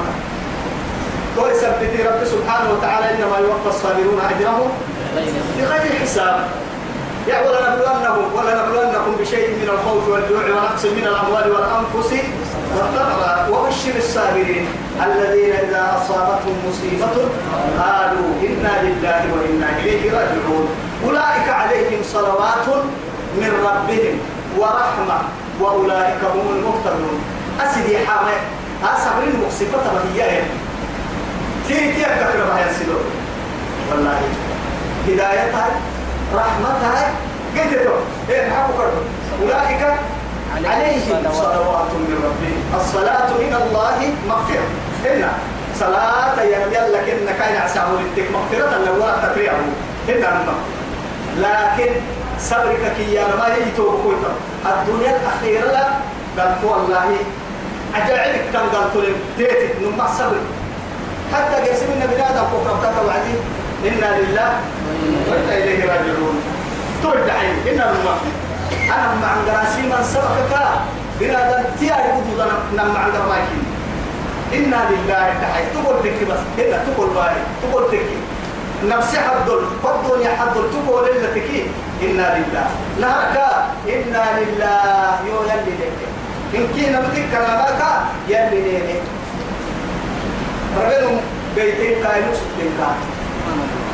[1.37, 4.71] ويثبت رب سبحانه وتعالى إنما يوفى الصابرون أجرهم
[5.57, 6.47] بغير حساب.
[7.27, 12.11] يا ولنبلونهم ولنبلونكم بشيء من الخوف والجوع ونقص من الأموال والأنفس
[12.77, 14.65] والثمرات وبشر الصابرين
[15.05, 17.17] الذين إذا أصابتهم مصيبة
[17.79, 20.67] قالوا إنا لله وإنا إليه راجعون.
[21.05, 22.67] أولئك عليهم صلوات
[23.37, 24.19] من ربهم
[24.57, 25.19] ورحمة.
[25.61, 27.19] وأولئك هم المهتدون
[27.61, 28.37] اسدي حامي.
[28.83, 30.41] أصبرين مقصفة هي
[31.67, 33.05] تي تي أكثر ما يصيرون
[33.91, 34.19] والله.
[35.07, 35.67] هدايتها
[36.35, 37.11] رحمتها
[37.57, 37.89] قلت
[38.29, 39.01] إيه كرم
[39.41, 39.83] أولئك
[40.65, 42.81] عليهم صلوات من ربهم.
[42.81, 44.67] الصلاة من الله مغفرة.
[45.05, 45.31] هنا
[45.79, 49.55] صلاة يلا كنا كان يعساه للتك مغفرة لو تفريعه
[50.07, 50.43] هنا
[51.37, 51.91] لكن
[52.39, 54.31] صبرك كي يا ما يجتو كويتا
[54.73, 55.87] الدنيا الأخيرة لا.
[56.37, 57.09] قالت والله
[57.95, 60.47] أجعلك كان قالت لهم ديتك نمع صبرك
[61.33, 63.35] حتى قسمنا بلاد بكرة بتاعت وعدي.
[63.87, 64.49] إنا لله
[65.29, 66.35] وإنا إليه راجعون.
[67.03, 67.55] ترد عين.
[67.73, 68.17] إنا لله.
[68.95, 70.53] أنا مع قراسي من سبقك.
[71.19, 72.39] بلاد تياري قدود
[72.73, 73.63] أنا مع قرماكين
[74.53, 75.33] إنا لله.
[75.41, 76.41] تحي تقول تكي بس.
[76.57, 78.17] هنا تقول باي تقول تكي.
[78.83, 81.65] نفسي حدل قدون يا حدل تقول إلا تكي.
[82.03, 82.67] إنا لله.
[83.01, 83.37] نهارك
[83.89, 85.19] إنا لله.
[85.27, 85.97] يو يلي لك
[86.55, 87.81] إن كينا بتك كلامك
[88.29, 89.01] يلي لك
[90.77, 91.17] رجل
[91.55, 92.89] بيتين كاي مسلم كا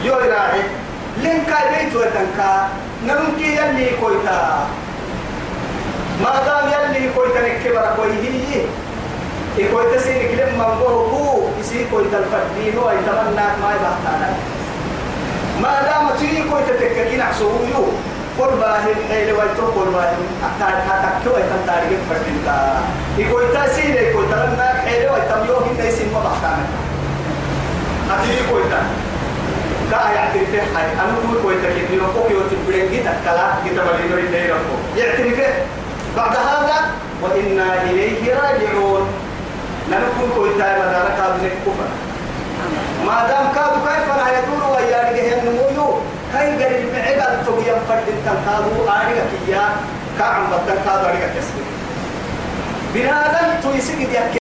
[0.03, 0.61] يو راعي
[1.23, 2.67] لين كاي بيت وتنكا
[3.07, 4.67] نمكي يلي كويتا.
[6.23, 8.65] ما دام يلي كويتا نكبر كويه
[9.57, 14.29] يكويتا سينك لما مبوكو يسي كويتا الفردين ويتمنى ما يبحثانا
[15.61, 17.85] ما دام تي كويتا تككين عسويو
[18.39, 22.55] قل باهم حيل ويتو قل باهم أكتار حتى ويتم تاريخ فردين كا
[23.17, 26.65] يكويتا سينك كويتا لما حيل ويتم يوهن نيسين مبحثانا
[28.11, 28.81] أتيني كويتا
[29.91, 30.85] كا يعترف حي.
[31.01, 35.39] أنا كوي كويتا كي يوكو كي وتبرين جدا كلا جدا بلينو إنه يرفو يعترف.
[36.17, 36.77] بعد هذا
[37.21, 39.07] وإنا إليه راجعون.
[39.91, 41.87] نكون كويتا بدانا كادو نكوفا
[43.05, 45.87] ما دام كادو كيف أنا يدور ويا رجع النمو
[46.33, 49.65] كاي قريب معقل تبيا فرد تنكادو آرجع كيا
[50.19, 51.57] كعم بدن كادو كسر
[52.93, 54.42] بنادم تويسك ديك